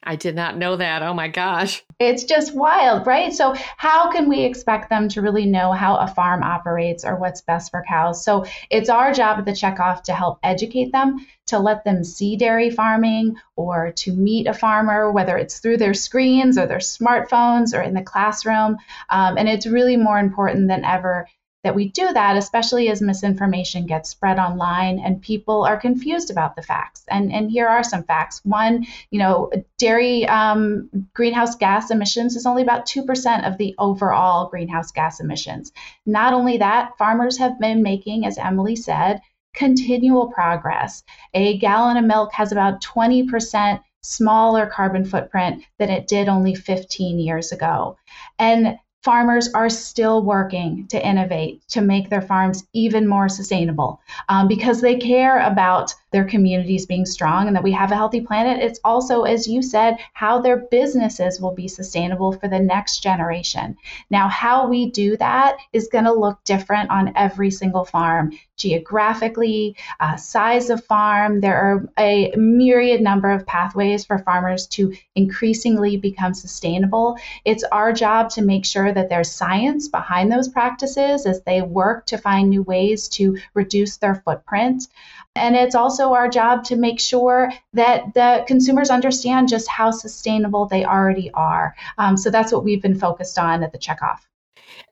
I 0.03 0.17
did 0.17 0.35
not 0.35 0.57
know 0.57 0.77
that. 0.77 1.03
Oh 1.03 1.15
my 1.15 1.29
gosh. 1.29 1.85
It's 1.99 2.25
just 2.25 2.55
wild, 2.55 3.07
right? 3.07 3.33
So, 3.33 3.55
how 3.77 4.11
can 4.13 4.29
we 4.29 4.43
expect 4.45 4.89
them 4.89 5.09
to 5.11 5.23
really 5.23 5.47
know 5.47 5.73
how 5.73 5.97
a 5.97 6.07
farm 6.07 6.43
operates 6.43 7.05
or 7.05 7.17
what's 7.17 7.41
best 7.41 7.71
for 7.71 7.85
cows? 7.87 8.25
So, 8.25 8.47
it's 8.71 8.89
our 8.89 9.13
job 9.13 9.39
at 9.39 9.45
the 9.45 9.53
checkoff 9.53 10.05
to 10.05 10.13
help 10.13 10.39
educate 10.43 10.93
them, 10.93 11.27
to 11.47 11.59
let 11.59 11.85
them 11.85 12.05
see 12.05 12.37
dairy 12.37 12.71
farming 12.71 13.37
or 13.57 13.93
to 13.97 14.13
meet 14.13 14.47
a 14.47 14.55
farmer, 14.55 15.11
whether 15.11 15.37
it's 15.37 15.59
through 15.59 15.79
their 15.79 15.95
screens 15.95 16.57
or 16.57 16.67
their 16.67 16.79
smartphones 16.79 17.77
or 17.77 17.83
in 17.83 17.95
the 17.95 18.03
classroom. 18.03 18.77
Um, 19.11 19.37
and 19.37 19.49
it's 19.49 19.67
really 19.67 19.97
more 19.97 20.19
important 20.19 20.69
than 20.69 20.85
ever 20.85 21.27
that 21.65 21.75
we 21.75 21.89
do 21.89 22.13
that, 22.13 22.37
especially 22.37 22.89
as 22.89 23.03
misinformation 23.03 23.87
gets 23.87 24.11
spread 24.11 24.39
online 24.39 25.01
and 25.01 25.21
people 25.21 25.65
are 25.65 25.77
confused 25.77 26.31
about 26.31 26.55
the 26.55 26.63
facts. 26.63 27.05
And, 27.09 27.33
and 27.33 27.51
here 27.51 27.67
are 27.67 27.83
some 27.83 28.05
facts. 28.05 28.41
One, 28.45 28.87
you 29.11 29.19
know, 29.19 29.51
dairy 29.77 30.27
um, 30.27 30.89
greenhouse 31.15 31.57
gas 31.57 31.91
emissions 31.91 32.37
is 32.37 32.47
only 32.47 32.63
about 32.63 32.87
2% 32.87 33.47
of 33.47 33.59
the 33.59 33.75
overall 33.79 34.49
greenhouse 34.49 34.93
gas 34.93 35.21
emissions. 35.21 35.73
Not 36.07 36.33
only 36.33 36.59
that, 36.59 36.97
farmers 36.97 37.39
have 37.39 37.59
been 37.59 37.83
making, 37.83 38.25
as 38.25 38.39
Emily 38.39 38.77
said, 38.77 39.21
continual 39.53 40.29
progress. 40.29 41.03
A 41.35 41.59
gallon 41.59 41.97
of 41.97 42.05
milk 42.05 42.33
has 42.35 42.53
about 42.53 42.83
20% 42.83 43.81
smaller 44.01 44.67
carbon 44.67 45.05
footprint 45.05 45.65
than 45.79 45.91
it 45.91 46.07
did 46.07 46.29
only 46.29 46.55
15 46.55 47.19
years 47.19 47.51
ago. 47.51 47.99
And 48.39 48.79
farmers 49.03 49.49
are 49.55 49.71
still 49.71 50.23
working 50.23 50.87
to 50.89 51.07
innovate 51.07 51.67
to 51.69 51.81
make 51.81 52.11
their 52.11 52.21
farms 52.21 52.67
even 52.73 53.07
more 53.07 53.29
sustainable 53.29 54.01
um, 54.29 54.49
because 54.49 54.81
they 54.81 54.97
care 54.97 55.41
about 55.41 55.95
their 56.11 56.25
communities 56.25 56.87
being 56.87 57.07
strong 57.07 57.47
and 57.47 57.55
that 57.55 57.63
we 57.63 57.73
have 57.73 57.93
a 57.93 57.97
healthy 57.97 58.21
planet. 58.21 58.63
It's 58.63 58.81
also, 58.83 59.23
as 59.23 59.47
you 59.47 59.63
said, 59.63 59.99
how 60.15 60.41
their 60.41 60.57
businesses 60.57 61.41
will 61.41 61.55
be 61.55 61.69
sustainable 61.69 62.33
for 62.33 62.49
the 62.49 62.59
next 62.59 63.03
generation. 63.03 63.77
Now, 64.11 64.29
how 64.29 64.69
we 64.69 64.91
do 64.91 65.17
that 65.19 65.59
is 65.73 65.89
going 65.89 66.05
to 66.05 66.13
look 66.13 66.43
different 66.45 66.91
on 66.91 67.13
every 67.15 67.51
single 67.51 67.85
farm 67.85 68.33
geographically, 68.57 69.77
uh, 70.01 70.17
size 70.17 70.69
of 70.69 70.85
farm. 70.85 71.41
There 71.41 71.57
are 71.57 71.89
a 71.99 72.35
myriad 72.37 73.01
number 73.01 73.31
of 73.31 73.47
pathways 73.47 74.05
for 74.05 74.19
farmers 74.19 74.67
to 74.69 74.95
increasingly 75.15 75.97
become 75.97 76.35
sustainable. 76.35 77.17
It's 77.45 77.65
our 77.65 77.93
job 77.93 78.31
to 78.31 78.43
make 78.43 78.65
sure 78.65 78.88
that 78.93 79.09
there's 79.09 79.31
science 79.31 79.89
behind 79.89 80.31
those 80.31 80.49
practices 80.49 81.27
as 81.27 81.43
they 81.43 81.63
work 81.63 82.07
to 82.07 82.19
find 82.19 82.51
new 82.51 82.63
ways 82.63 83.09
to 83.09 83.39
reduce 83.55 83.97
their 83.97 84.17
footprint. 84.17 84.89
And 85.35 85.55
it's 85.55 85.75
also 85.75 86.13
our 86.13 86.29
job 86.29 86.65
to 86.65 86.77
make 86.77 87.01
sure 87.01 87.53
that 87.75 88.15
the 88.15 88.45
consumers 88.47 88.91
understand 88.91 89.49
just 89.49 89.69
how 89.69 89.91
sustainable 89.91 90.67
they 90.67 90.85
already 90.85 91.31
are. 91.33 91.75
Um, 91.97 92.17
so 92.17 92.31
that's 92.31 92.53
what 92.53 92.65
we've 92.65 92.83
been 92.83 92.99
focused 92.99 93.39
on 93.39 93.63
at 93.63 93.73
the 93.73 93.79
checkoff. 93.79 94.19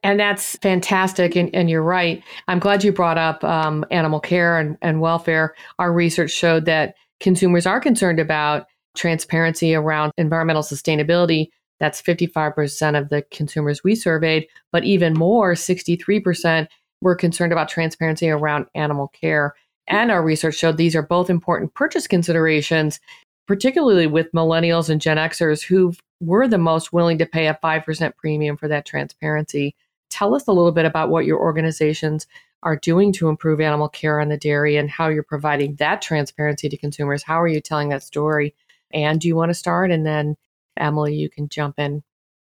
And 0.03 0.19
that's 0.19 0.57
fantastic. 0.57 1.35
And, 1.35 1.53
and, 1.55 1.69
you're 1.69 1.83
right. 1.83 2.23
I'm 2.47 2.59
glad 2.59 2.83
you 2.83 2.91
brought 2.91 3.17
up 3.17 3.43
um, 3.43 3.85
animal 3.91 4.19
care 4.19 4.59
and, 4.59 4.77
and 4.81 5.01
welfare. 5.01 5.55
Our 5.79 5.91
research 5.91 6.31
showed 6.31 6.65
that 6.65 6.95
consumers 7.19 7.65
are 7.65 7.79
concerned 7.79 8.19
about 8.19 8.67
transparency 8.95 9.75
around 9.75 10.11
environmental 10.17 10.63
sustainability. 10.63 11.47
That's 11.79 12.01
55% 12.01 12.99
of 12.99 13.09
the 13.09 13.23
consumers 13.31 13.83
we 13.83 13.95
surveyed, 13.95 14.47
but 14.71 14.83
even 14.83 15.13
more, 15.13 15.53
63% 15.53 16.67
were 17.01 17.15
concerned 17.15 17.53
about 17.53 17.69
transparency 17.69 18.29
around 18.29 18.65
animal 18.73 19.09
care 19.09 19.53
and 19.87 20.11
our 20.11 20.21
research 20.21 20.55
showed 20.55 20.77
these 20.77 20.95
are 20.95 21.01
both 21.01 21.29
important 21.29 21.73
purchase 21.73 22.07
considerations, 22.07 22.99
particularly 23.47 24.07
with 24.07 24.31
millennials 24.33 24.89
and 24.89 25.01
Gen 25.01 25.17
Xers 25.17 25.63
who 25.63 25.93
were 26.19 26.47
the 26.47 26.57
most 26.57 26.91
willing 26.91 27.17
to 27.19 27.25
pay 27.25 27.47
a 27.47 27.59
5% 27.63 28.15
premium 28.17 28.57
for 28.57 28.67
that 28.67 28.85
transparency. 28.85 29.75
Tell 30.09 30.35
us 30.35 30.47
a 30.47 30.51
little 30.51 30.71
bit 30.71 30.85
about 30.85 31.09
what 31.09 31.25
your 31.25 31.39
organizations 31.39 32.27
are 32.63 32.75
doing 32.75 33.13
to 33.13 33.29
improve 33.29 33.61
animal 33.61 33.87
care 33.87 34.19
on 34.19 34.29
the 34.29 34.37
dairy 34.37 34.77
and 34.77 34.89
how 34.89 35.07
you're 35.07 35.23
providing 35.23 35.75
that 35.75 36.01
transparency 36.01 36.67
to 36.67 36.77
consumers. 36.77 37.23
How 37.23 37.39
are 37.39 37.47
you 37.47 37.61
telling 37.61 37.89
that 37.89 38.03
story? 38.03 38.55
And 38.91 39.21
do 39.21 39.27
you 39.27 39.35
want 39.35 39.49
to 39.51 39.53
start? 39.53 39.91
And 39.91 40.05
then, 40.05 40.35
Emily, 40.79 41.15
you 41.15 41.29
can 41.29 41.49
jump 41.49 41.79
in. 41.79 42.03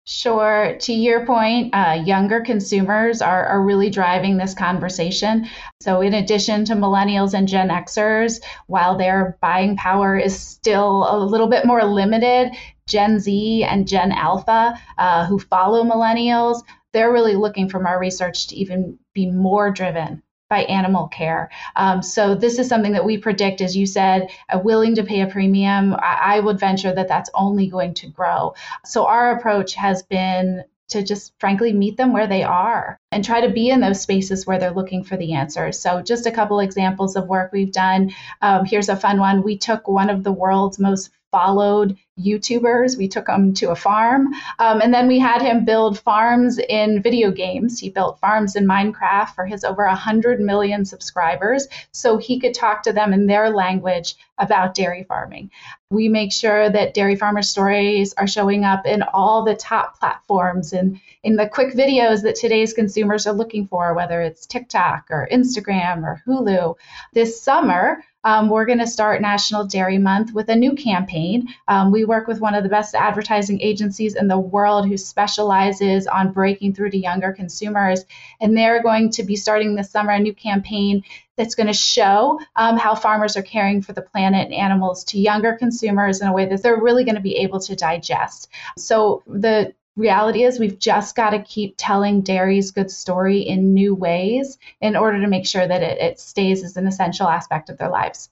Sure. 0.05 0.77
To 0.79 0.93
your 0.93 1.27
point, 1.27 1.75
uh, 1.75 2.01
younger 2.03 2.41
consumers 2.41 3.21
are, 3.21 3.45
are 3.45 3.61
really 3.61 3.91
driving 3.91 4.35
this 4.35 4.55
conversation. 4.55 5.47
So, 5.79 6.01
in 6.01 6.15
addition 6.15 6.65
to 6.65 6.73
millennials 6.73 7.35
and 7.35 7.47
Gen 7.47 7.69
Xers, 7.69 8.41
while 8.65 8.97
their 8.97 9.37
buying 9.41 9.77
power 9.77 10.17
is 10.17 10.39
still 10.39 11.05
a 11.07 11.17
little 11.23 11.47
bit 11.47 11.65
more 11.65 11.83
limited, 11.83 12.51
Gen 12.87 13.19
Z 13.19 13.63
and 13.63 13.87
Gen 13.87 14.11
Alpha, 14.11 14.73
uh, 14.97 15.27
who 15.27 15.37
follow 15.37 15.83
millennials, 15.83 16.63
they're 16.93 17.13
really 17.13 17.35
looking 17.35 17.69
from 17.69 17.85
our 17.85 17.99
research 17.99 18.47
to 18.47 18.55
even 18.55 18.97
be 19.13 19.29
more 19.29 19.71
driven 19.71 20.23
by 20.51 20.63
animal 20.63 21.07
care. 21.07 21.49
Um, 21.77 22.03
so 22.03 22.35
this 22.35 22.59
is 22.59 22.67
something 22.67 22.91
that 22.91 23.05
we 23.05 23.17
predict, 23.17 23.61
as 23.61 23.75
you 23.75 23.85
said, 23.85 24.29
uh, 24.49 24.59
willing 24.59 24.95
to 24.95 25.03
pay 25.03 25.21
a 25.21 25.27
premium. 25.27 25.93
I, 25.93 26.35
I 26.35 26.39
would 26.41 26.59
venture 26.59 26.93
that 26.93 27.07
that's 27.07 27.29
only 27.33 27.67
going 27.67 27.93
to 27.95 28.07
grow. 28.07 28.53
So 28.85 29.07
our 29.07 29.37
approach 29.37 29.75
has 29.75 30.03
been 30.03 30.65
to 30.89 31.01
just 31.01 31.31
frankly 31.39 31.71
meet 31.71 31.95
them 31.95 32.11
where 32.11 32.27
they 32.27 32.43
are 32.43 32.99
and 33.13 33.23
try 33.23 33.39
to 33.39 33.49
be 33.49 33.69
in 33.69 33.79
those 33.79 34.01
spaces 34.01 34.45
where 34.45 34.59
they're 34.59 34.71
looking 34.71 35.05
for 35.05 35.15
the 35.15 35.33
answers. 35.33 35.79
So, 35.79 36.01
just 36.01 36.25
a 36.25 36.31
couple 36.31 36.59
examples 36.59 37.15
of 37.15 37.27
work 37.27 37.53
we've 37.53 37.71
done. 37.71 38.11
Um, 38.41 38.65
here's 38.65 38.89
a 38.89 38.97
fun 38.97 39.17
one. 39.17 39.41
We 39.41 39.57
took 39.57 39.87
one 39.87 40.09
of 40.09 40.25
the 40.25 40.33
world's 40.33 40.79
most 40.79 41.09
followed 41.31 41.97
YouTubers. 42.19 42.97
We 42.97 43.07
took 43.07 43.27
him 43.27 43.53
to 43.55 43.71
a 43.71 43.75
farm. 43.75 44.33
Um, 44.59 44.81
and 44.81 44.93
then 44.93 45.07
we 45.07 45.17
had 45.17 45.41
him 45.41 45.65
build 45.65 45.99
farms 45.99 46.59
in 46.59 47.01
video 47.01 47.31
games. 47.31 47.79
He 47.79 47.89
built 47.89 48.19
farms 48.19 48.55
in 48.55 48.67
Minecraft 48.67 49.33
for 49.33 49.45
his 49.45 49.63
over 49.63 49.85
100 49.85 50.39
million 50.39 50.85
subscribers 50.85 51.67
so 51.91 52.17
he 52.17 52.39
could 52.39 52.53
talk 52.53 52.83
to 52.83 52.93
them 52.93 53.13
in 53.13 53.27
their 53.27 53.49
language 53.49 54.15
about 54.37 54.75
dairy 54.75 55.03
farming. 55.03 55.51
We 55.89 56.09
make 56.09 56.31
sure 56.31 56.69
that 56.69 56.93
dairy 56.93 57.15
farmer 57.15 57.41
stories 57.41 58.13
are 58.13 58.27
showing 58.27 58.63
up 58.63 58.85
in 58.85 59.01
all 59.01 59.43
the 59.43 59.55
top 59.55 59.99
platforms 59.99 60.73
and 60.73 60.99
in 61.23 61.35
the 61.35 61.47
quick 61.47 61.73
videos 61.73 62.23
that 62.23 62.35
today's 62.35 62.73
consumers 62.73 63.27
are 63.27 63.33
looking 63.33 63.67
for, 63.67 63.93
whether 63.93 64.21
it's 64.21 64.45
TikTok 64.45 65.05
or 65.09 65.29
Instagram 65.31 66.03
or 66.03 66.21
Hulu. 66.25 66.75
This 67.13 67.41
summer, 67.41 68.03
um, 68.23 68.49
we're 68.49 68.65
going 68.65 68.79
to 68.79 68.87
start 68.87 69.21
National 69.21 69.65
Dairy 69.65 69.97
Month 69.97 70.33
with 70.33 70.49
a 70.49 70.55
new 70.55 70.73
campaign. 70.73 71.47
Um, 71.67 71.91
we 71.91 72.05
work 72.05 72.27
with 72.27 72.39
one 72.39 72.53
of 72.55 72.63
the 72.63 72.69
best 72.69 72.93
advertising 72.93 73.61
agencies 73.61 74.15
in 74.15 74.27
the 74.27 74.39
world 74.39 74.87
who 74.87 74.97
specializes 74.97 76.07
on 76.07 76.31
breaking 76.31 76.75
through 76.75 76.91
to 76.91 76.97
younger 76.97 77.31
consumers. 77.31 78.05
And 78.39 78.57
they're 78.57 78.83
going 78.83 79.11
to 79.11 79.23
be 79.23 79.35
starting 79.35 79.75
this 79.75 79.91
summer 79.91 80.11
a 80.11 80.19
new 80.19 80.33
campaign 80.33 81.03
that's 81.37 81.55
going 81.55 81.67
to 81.67 81.73
show 81.73 82.39
um, 82.55 82.77
how 82.77 82.93
farmers 82.93 83.35
are 83.35 83.41
caring 83.41 83.81
for 83.81 83.93
the 83.93 84.01
planet 84.01 84.45
and 84.45 84.53
animals 84.53 85.03
to 85.05 85.19
younger 85.19 85.53
consumers 85.53 86.21
in 86.21 86.27
a 86.27 86.33
way 86.33 86.45
that 86.45 86.61
they're 86.61 86.81
really 86.81 87.03
going 87.03 87.15
to 87.15 87.21
be 87.21 87.37
able 87.37 87.59
to 87.61 87.75
digest. 87.75 88.49
So 88.77 89.23
the 89.25 89.73
reality 89.95 90.43
is 90.43 90.59
we've 90.59 90.79
just 90.79 91.15
got 91.15 91.31
to 91.31 91.41
keep 91.43 91.75
telling 91.77 92.21
dairy's 92.21 92.71
good 92.71 92.91
story 92.91 93.39
in 93.39 93.73
new 93.73 93.93
ways 93.93 94.57
in 94.79 94.95
order 94.95 95.19
to 95.19 95.27
make 95.27 95.45
sure 95.45 95.67
that 95.67 95.83
it, 95.83 95.97
it 95.99 96.19
stays 96.19 96.63
as 96.63 96.77
an 96.77 96.87
essential 96.87 97.27
aspect 97.27 97.69
of 97.69 97.77
their 97.77 97.89
lives. 97.89 98.29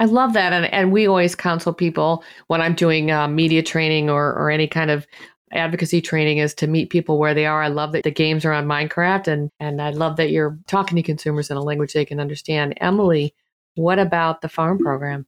I 0.00 0.06
love 0.06 0.32
that. 0.32 0.52
And, 0.52 0.66
and 0.66 0.92
we 0.92 1.06
always 1.06 1.34
counsel 1.34 1.72
people 1.72 2.24
when 2.48 2.60
I'm 2.60 2.74
doing 2.74 3.10
uh, 3.10 3.28
media 3.28 3.62
training 3.62 4.10
or, 4.10 4.32
or 4.32 4.50
any 4.50 4.66
kind 4.66 4.90
of 4.90 5.06
advocacy 5.52 6.00
training 6.00 6.38
is 6.38 6.52
to 6.54 6.66
meet 6.66 6.90
people 6.90 7.18
where 7.18 7.34
they 7.34 7.46
are. 7.46 7.62
I 7.62 7.68
love 7.68 7.92
that 7.92 8.02
the 8.02 8.10
games 8.10 8.44
are 8.44 8.52
on 8.52 8.66
Minecraft 8.66 9.28
and, 9.28 9.50
and 9.60 9.80
I 9.80 9.90
love 9.90 10.16
that 10.16 10.30
you're 10.30 10.58
talking 10.66 10.96
to 10.96 11.02
consumers 11.02 11.48
in 11.48 11.56
a 11.56 11.62
language 11.62 11.92
they 11.92 12.04
can 12.04 12.18
understand. 12.18 12.74
Emily, 12.80 13.34
what 13.76 14.00
about 14.00 14.40
the 14.40 14.48
farm 14.48 14.78
program? 14.78 15.26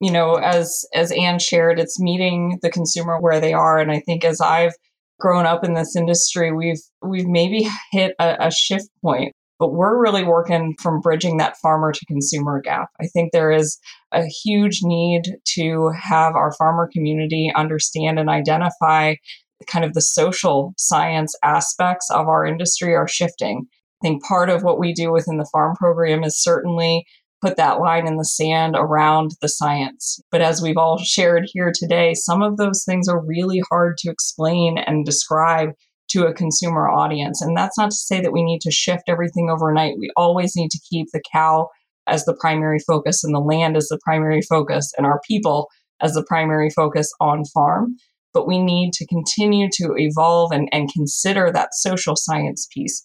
you 0.00 0.10
know, 0.10 0.34
as 0.34 0.84
as 0.94 1.12
Anne 1.12 1.38
shared, 1.38 1.78
it's 1.78 1.98
meeting 1.98 2.58
the 2.62 2.70
consumer 2.70 3.18
where 3.18 3.40
they 3.40 3.52
are. 3.52 3.78
And 3.78 3.90
I 3.90 4.00
think 4.00 4.24
as 4.24 4.40
I've 4.40 4.74
grown 5.18 5.46
up 5.46 5.64
in 5.64 5.74
this 5.74 5.96
industry, 5.96 6.52
we've 6.52 6.80
we've 7.02 7.26
maybe 7.26 7.68
hit 7.92 8.14
a, 8.18 8.46
a 8.46 8.50
shift 8.50 8.88
point 9.02 9.32
but 9.58 9.72
we're 9.72 10.00
really 10.00 10.24
working 10.24 10.74
from 10.80 11.00
bridging 11.00 11.38
that 11.38 11.56
farmer 11.62 11.92
to 11.92 12.06
consumer 12.06 12.60
gap. 12.60 12.90
I 13.00 13.06
think 13.06 13.32
there 13.32 13.50
is 13.50 13.78
a 14.12 14.24
huge 14.26 14.80
need 14.82 15.22
to 15.54 15.90
have 15.98 16.34
our 16.34 16.52
farmer 16.58 16.88
community 16.92 17.50
understand 17.56 18.18
and 18.18 18.28
identify 18.28 19.14
kind 19.66 19.84
of 19.84 19.94
the 19.94 20.02
social 20.02 20.74
science 20.76 21.34
aspects 21.42 22.10
of 22.10 22.28
our 22.28 22.44
industry 22.44 22.94
are 22.94 23.08
shifting. 23.08 23.66
I 24.02 24.08
think 24.08 24.22
part 24.22 24.50
of 24.50 24.62
what 24.62 24.78
we 24.78 24.92
do 24.92 25.10
within 25.10 25.38
the 25.38 25.48
farm 25.50 25.74
program 25.76 26.22
is 26.22 26.42
certainly 26.42 27.06
put 27.42 27.56
that 27.56 27.80
line 27.80 28.06
in 28.06 28.16
the 28.16 28.24
sand 28.24 28.76
around 28.78 29.32
the 29.40 29.48
science. 29.48 30.18
But 30.30 30.40
as 30.40 30.62
we've 30.62 30.76
all 30.76 30.98
shared 30.98 31.44
here 31.52 31.72
today, 31.74 32.14
some 32.14 32.42
of 32.42 32.56
those 32.56 32.84
things 32.84 33.08
are 33.08 33.24
really 33.24 33.62
hard 33.70 33.98
to 33.98 34.10
explain 34.10 34.78
and 34.78 35.04
describe 35.04 35.70
to 36.10 36.26
a 36.26 36.34
consumer 36.34 36.88
audience. 36.88 37.42
And 37.42 37.56
that's 37.56 37.76
not 37.76 37.90
to 37.90 37.96
say 37.96 38.20
that 38.20 38.32
we 38.32 38.44
need 38.44 38.60
to 38.62 38.70
shift 38.70 39.04
everything 39.08 39.50
overnight. 39.50 39.96
We 39.98 40.10
always 40.16 40.54
need 40.56 40.70
to 40.70 40.80
keep 40.88 41.08
the 41.12 41.22
cow 41.32 41.68
as 42.06 42.24
the 42.24 42.36
primary 42.40 42.78
focus 42.86 43.24
and 43.24 43.34
the 43.34 43.40
land 43.40 43.76
as 43.76 43.88
the 43.88 43.98
primary 44.04 44.40
focus 44.42 44.92
and 44.96 45.06
our 45.06 45.20
people 45.28 45.68
as 46.00 46.14
the 46.14 46.24
primary 46.28 46.70
focus 46.70 47.10
on 47.20 47.44
farm. 47.52 47.96
But 48.32 48.46
we 48.46 48.62
need 48.62 48.92
to 48.94 49.06
continue 49.06 49.68
to 49.72 49.94
evolve 49.96 50.52
and, 50.52 50.68
and 50.72 50.92
consider 50.92 51.50
that 51.52 51.70
social 51.72 52.14
science 52.16 52.68
piece. 52.72 53.02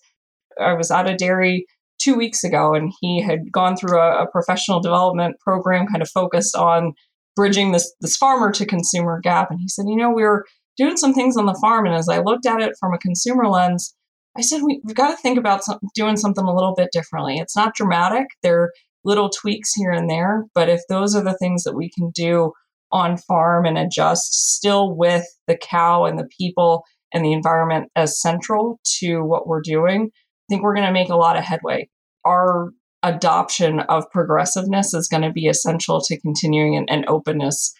I 0.60 0.74
was 0.74 0.92
at 0.92 1.10
a 1.10 1.16
dairy 1.16 1.66
two 2.02 2.16
weeks 2.16 2.44
ago 2.44 2.74
and 2.74 2.92
he 3.02 3.22
had 3.22 3.52
gone 3.52 3.76
through 3.76 4.00
a, 4.00 4.24
a 4.24 4.32
professional 4.32 4.80
development 4.80 5.36
program 5.40 5.88
kind 5.88 6.02
of 6.02 6.10
focused 6.10 6.56
on 6.56 6.94
bridging 7.36 7.72
this 7.72 7.94
this 8.02 8.18
farmer 8.18 8.52
to 8.52 8.66
consumer 8.66 9.20
gap. 9.22 9.52
And 9.52 9.60
he 9.60 9.68
said, 9.68 9.86
you 9.88 9.96
know, 9.96 10.10
we 10.10 10.24
we're 10.24 10.44
doing 10.78 10.98
some 10.98 11.14
things 11.14 11.38
on 11.38 11.46
the 11.46 11.58
farm. 11.62 11.86
And 11.86 11.96
as 11.96 12.10
I 12.10 12.20
looked 12.20 12.46
at 12.46 12.62
it 12.62 12.76
from 12.80 12.94
a 12.94 13.00
consumer 13.00 13.48
lens, 13.48 13.94
I 14.38 14.42
said, 14.42 14.62
we, 14.64 14.82
have 14.88 14.96
got 14.96 15.12
to 15.12 15.18
think 15.18 15.38
about 15.38 15.64
some, 15.64 15.80
doing 15.94 16.16
something 16.16 16.46
a 16.46 16.54
little 16.54 16.74
bit 16.74 16.90
differently. 16.92 17.38
It's 17.38 17.56
not 17.56 17.76
dramatic. 17.76 18.28
There 18.44 18.62
are 18.62 18.72
little 19.04 19.30
tweaks 19.30 19.74
here 19.74 19.92
and 19.92 20.10
there. 20.10 20.46
But 20.54 20.70
if 20.70 20.82
those 20.88 21.16
are 21.16 21.24
the 21.24 21.38
things 21.38 21.64
that 21.64 21.76
we 21.76 21.90
can 21.90 22.12
do 22.12 22.54
on 22.92 23.18
farm 23.18 23.66
and 23.66 23.78
adjust 23.78 24.54
still 24.54 24.96
with 24.96 25.26
the 25.48 25.58
cow 25.58 26.06
and 26.06 26.18
the 26.18 26.28
people 26.38 26.84
and 27.14 27.26
the 27.26 27.34
environment 27.34 27.90
as 27.96 28.22
central 28.22 28.80
to 29.00 29.20
what 29.20 29.48
we're 29.48 29.62
doing, 29.62 30.12
think 30.52 30.64
we're 30.64 30.76
going 30.76 30.88
to 30.88 30.94
make 30.94 31.10
a 31.10 31.16
lot 31.16 31.38
of 31.38 31.46
headway. 31.46 31.90
Our 32.26 32.72
adoption 33.04 33.80
of 33.80 34.10
progressiveness 34.12 34.94
is 34.94 35.08
going 35.08 35.24
to 35.24 35.32
be 35.32 35.48
essential 35.48 36.02
to 36.02 36.20
continuing 36.20 36.76
an, 36.76 36.86
an 36.90 37.06
openness 37.08 37.74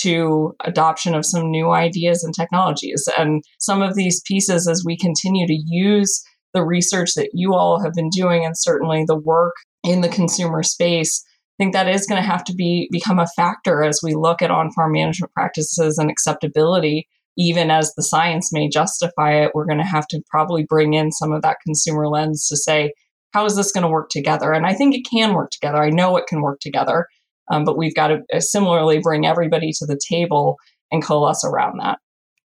to 0.00 0.54
adoption 0.64 1.14
of 1.14 1.24
some 1.24 1.50
new 1.50 1.70
ideas 1.70 2.24
and 2.24 2.34
technologies. 2.34 3.08
And 3.16 3.42
some 3.60 3.80
of 3.80 3.94
these 3.94 4.20
pieces, 4.26 4.68
as 4.68 4.82
we 4.84 4.98
continue 4.98 5.46
to 5.46 5.62
use 5.66 6.22
the 6.52 6.64
research 6.64 7.14
that 7.14 7.30
you 7.32 7.54
all 7.54 7.80
have 7.82 7.92
been 7.94 8.10
doing, 8.10 8.44
and 8.44 8.58
certainly 8.58 9.04
the 9.06 9.16
work 9.16 9.54
in 9.84 10.00
the 10.00 10.08
consumer 10.08 10.62
space, 10.62 11.24
I 11.58 11.62
think 11.62 11.72
that 11.72 11.88
is 11.88 12.06
going 12.06 12.20
to 12.20 12.28
have 12.28 12.44
to 12.44 12.54
be 12.54 12.88
become 12.90 13.18
a 13.18 13.28
factor 13.36 13.82
as 13.82 14.00
we 14.02 14.14
look 14.14 14.42
at 14.42 14.50
on-farm 14.50 14.92
management 14.92 15.32
practices 15.32 15.96
and 15.96 16.10
acceptability. 16.10 17.08
Even 17.36 17.70
as 17.70 17.92
the 17.94 18.02
science 18.02 18.52
may 18.52 18.68
justify 18.68 19.32
it, 19.32 19.52
we're 19.54 19.66
going 19.66 19.78
to 19.78 19.84
have 19.84 20.06
to 20.08 20.22
probably 20.30 20.64
bring 20.68 20.94
in 20.94 21.12
some 21.12 21.32
of 21.32 21.42
that 21.42 21.58
consumer 21.64 22.08
lens 22.08 22.46
to 22.48 22.56
say, 22.56 22.92
how 23.32 23.44
is 23.44 23.56
this 23.56 23.72
going 23.72 23.82
to 23.82 23.88
work 23.88 24.08
together? 24.08 24.52
And 24.52 24.66
I 24.66 24.72
think 24.72 24.94
it 24.94 25.06
can 25.10 25.34
work 25.34 25.50
together. 25.50 25.82
I 25.82 25.90
know 25.90 26.16
it 26.16 26.26
can 26.26 26.40
work 26.40 26.60
together. 26.60 27.06
Um, 27.50 27.64
but 27.64 27.76
we've 27.76 27.94
got 27.94 28.08
to 28.08 28.20
uh, 28.32 28.40
similarly 28.40 28.98
bring 28.98 29.26
everybody 29.26 29.70
to 29.78 29.86
the 29.86 30.00
table 30.08 30.56
and 30.90 31.04
coalesce 31.04 31.44
around 31.44 31.78
that. 31.80 31.98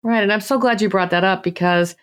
Right. 0.03 0.23
And 0.23 0.33
I'm 0.33 0.41
so 0.41 0.57
glad 0.57 0.81
you 0.81 0.89
brought 0.89 1.11
that 1.11 1.23
up 1.23 1.43
because 1.43 1.95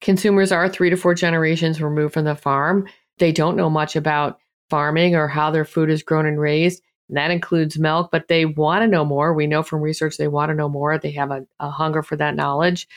consumers 0.00 0.52
are 0.52 0.68
three 0.68 0.90
to 0.90 0.96
four 0.96 1.14
generations 1.14 1.80
removed 1.80 2.14
from 2.14 2.24
the 2.24 2.36
farm. 2.36 2.86
They 3.18 3.32
don't 3.32 3.56
know 3.56 3.70
much 3.70 3.96
about 3.96 4.38
farming 4.68 5.16
or 5.16 5.28
how 5.28 5.50
their 5.50 5.64
food 5.64 5.90
is 5.90 6.02
grown 6.02 6.26
and 6.26 6.38
raised. 6.38 6.82
And 7.08 7.16
that 7.16 7.30
includes 7.30 7.78
milk, 7.78 8.10
but 8.10 8.28
they 8.28 8.46
want 8.46 8.82
to 8.82 8.88
know 8.88 9.04
more. 9.04 9.32
We 9.32 9.46
know 9.46 9.62
from 9.62 9.80
research 9.80 10.16
they 10.16 10.28
want 10.28 10.50
to 10.50 10.54
know 10.54 10.68
more. 10.68 10.98
They 10.98 11.12
have 11.12 11.30
a, 11.30 11.46
a 11.60 11.70
hunger 11.70 12.02
for 12.02 12.16
that 12.16 12.34
knowledge. 12.34 12.88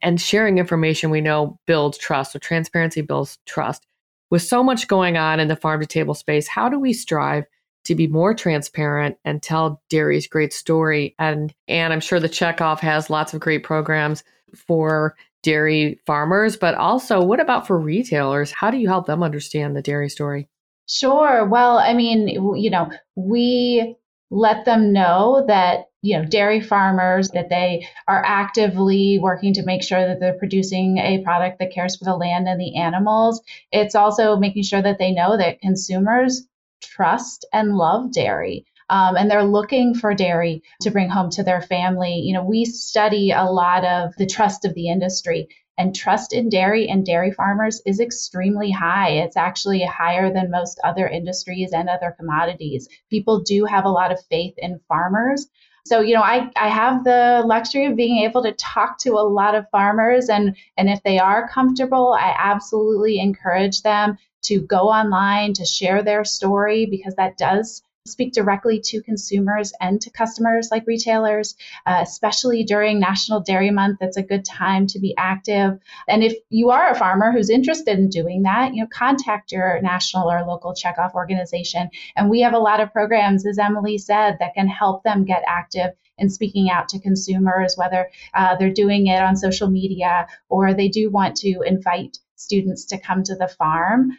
And 0.00 0.20
sharing 0.20 0.58
information 0.58 1.10
we 1.10 1.20
know 1.20 1.58
builds 1.66 1.98
trust. 1.98 2.32
So 2.32 2.38
transparency 2.38 3.02
builds 3.02 3.38
trust. 3.46 3.86
With 4.30 4.42
so 4.42 4.62
much 4.62 4.88
going 4.88 5.16
on 5.16 5.40
in 5.40 5.48
the 5.48 5.56
farm 5.56 5.80
to 5.80 5.86
table 5.86 6.14
space, 6.14 6.48
how 6.48 6.68
do 6.68 6.78
we 6.78 6.92
strive 6.92 7.44
to 7.84 7.94
be 7.94 8.06
more 8.06 8.34
transparent 8.34 9.16
and 9.24 9.42
tell 9.42 9.82
dairy's 9.88 10.26
great 10.26 10.52
story. 10.52 11.14
And 11.18 11.52
and 11.68 11.92
I'm 11.92 12.00
sure 12.00 12.20
the 12.20 12.28
checkoff 12.28 12.80
has 12.80 13.10
lots 13.10 13.34
of 13.34 13.40
great 13.40 13.64
programs 13.64 14.22
for 14.54 15.16
dairy 15.42 16.00
farmers, 16.06 16.56
but 16.56 16.74
also 16.74 17.22
what 17.22 17.40
about 17.40 17.66
for 17.66 17.78
retailers? 17.78 18.52
How 18.52 18.70
do 18.70 18.78
you 18.78 18.88
help 18.88 19.06
them 19.06 19.22
understand 19.22 19.74
the 19.74 19.82
dairy 19.82 20.08
story? 20.08 20.48
Sure. 20.88 21.46
Well, 21.46 21.78
I 21.78 21.94
mean, 21.94 22.28
you 22.28 22.70
know, 22.70 22.90
we 23.14 23.96
let 24.30 24.64
them 24.64 24.92
know 24.92 25.44
that 25.46 25.86
you 26.02 26.18
know 26.18 26.24
dairy 26.24 26.60
farmers 26.60 27.28
that 27.30 27.48
they 27.50 27.86
are 28.08 28.22
actively 28.26 29.18
working 29.20 29.52
to 29.54 29.62
make 29.64 29.82
sure 29.82 30.04
that 30.06 30.18
they're 30.20 30.38
producing 30.38 30.98
a 30.98 31.22
product 31.22 31.58
that 31.60 31.70
cares 31.72 31.96
for 31.96 32.04
the 32.06 32.16
land 32.16 32.48
and 32.48 32.58
the 32.60 32.74
animals 32.76 33.40
it's 33.70 33.94
also 33.94 34.36
making 34.36 34.62
sure 34.64 34.82
that 34.82 34.98
they 34.98 35.12
know 35.12 35.36
that 35.36 35.60
consumers 35.60 36.42
trust 36.82 37.44
and 37.52 37.76
love 37.76 38.12
dairy. 38.12 38.64
Um, 38.90 39.16
and 39.16 39.30
they're 39.30 39.44
looking 39.44 39.94
for 39.94 40.12
dairy 40.14 40.62
to 40.82 40.90
bring 40.90 41.08
home 41.08 41.30
to 41.30 41.42
their 41.42 41.62
family. 41.62 42.14
You 42.16 42.34
know, 42.34 42.44
we 42.44 42.64
study 42.66 43.30
a 43.30 43.44
lot 43.44 43.84
of 43.84 44.14
the 44.16 44.26
trust 44.26 44.64
of 44.66 44.74
the 44.74 44.88
industry, 44.88 45.48
and 45.78 45.94
trust 45.94 46.32
in 46.32 46.48
dairy 46.48 46.88
and 46.88 47.04
dairy 47.04 47.30
farmers 47.30 47.80
is 47.86 48.00
extremely 48.00 48.70
high. 48.70 49.10
It's 49.10 49.36
actually 49.36 49.84
higher 49.84 50.32
than 50.32 50.50
most 50.50 50.80
other 50.84 51.08
industries 51.08 51.72
and 51.72 51.88
other 51.88 52.14
commodities. 52.18 52.88
People 53.10 53.40
do 53.40 53.64
have 53.64 53.84
a 53.84 53.90
lot 53.90 54.12
of 54.12 54.24
faith 54.26 54.54
in 54.58 54.80
farmers. 54.88 55.48
So, 55.84 56.00
you 56.00 56.14
know, 56.14 56.22
I, 56.22 56.50
I 56.56 56.68
have 56.68 57.02
the 57.02 57.42
luxury 57.44 57.86
of 57.86 57.96
being 57.96 58.18
able 58.24 58.42
to 58.44 58.52
talk 58.52 58.98
to 58.98 59.14
a 59.14 59.28
lot 59.28 59.54
of 59.54 59.68
farmers 59.70 60.28
and 60.28 60.56
and 60.76 60.88
if 60.88 61.02
they 61.02 61.18
are 61.18 61.48
comfortable, 61.48 62.16
I 62.18 62.34
absolutely 62.38 63.18
encourage 63.18 63.82
them 63.82 64.16
to 64.42 64.60
go 64.60 64.88
online 64.88 65.54
to 65.54 65.64
share 65.64 66.02
their 66.02 66.24
story 66.24 66.86
because 66.86 67.14
that 67.16 67.36
does 67.36 67.82
speak 68.04 68.32
directly 68.32 68.80
to 68.80 69.02
consumers 69.02 69.72
and 69.80 70.00
to 70.00 70.10
customers 70.10 70.68
like 70.70 70.86
retailers, 70.86 71.54
uh, 71.86 72.00
especially 72.02 72.64
during 72.64 72.98
National 72.98 73.40
Dairy 73.40 73.70
Month. 73.70 73.98
It's 74.00 74.16
a 74.16 74.22
good 74.22 74.44
time 74.44 74.88
to 74.88 74.98
be 74.98 75.14
active. 75.16 75.78
And 76.08 76.24
if 76.24 76.34
you 76.50 76.70
are 76.70 76.90
a 76.90 76.98
farmer 76.98 77.30
who's 77.30 77.50
interested 77.50 77.98
in 77.98 78.08
doing 78.08 78.42
that, 78.42 78.74
you 78.74 78.82
know, 78.82 78.88
contact 78.92 79.52
your 79.52 79.80
national 79.82 80.30
or 80.30 80.44
local 80.44 80.74
checkoff 80.74 81.14
organization. 81.14 81.90
And 82.16 82.28
we 82.28 82.40
have 82.40 82.54
a 82.54 82.58
lot 82.58 82.80
of 82.80 82.92
programs, 82.92 83.46
as 83.46 83.58
Emily 83.58 83.98
said, 83.98 84.36
that 84.40 84.54
can 84.54 84.66
help 84.66 85.04
them 85.04 85.24
get 85.24 85.44
active 85.46 85.92
in 86.18 86.28
speaking 86.28 86.70
out 86.70 86.88
to 86.88 86.98
consumers, 86.98 87.76
whether 87.76 88.10
uh, 88.34 88.56
they're 88.56 88.72
doing 88.72 89.06
it 89.06 89.22
on 89.22 89.36
social 89.36 89.70
media 89.70 90.26
or 90.48 90.74
they 90.74 90.88
do 90.88 91.08
want 91.08 91.36
to 91.36 91.62
invite 91.64 92.18
students 92.34 92.86
to 92.86 92.98
come 92.98 93.22
to 93.22 93.36
the 93.36 93.48
farm. 93.48 94.10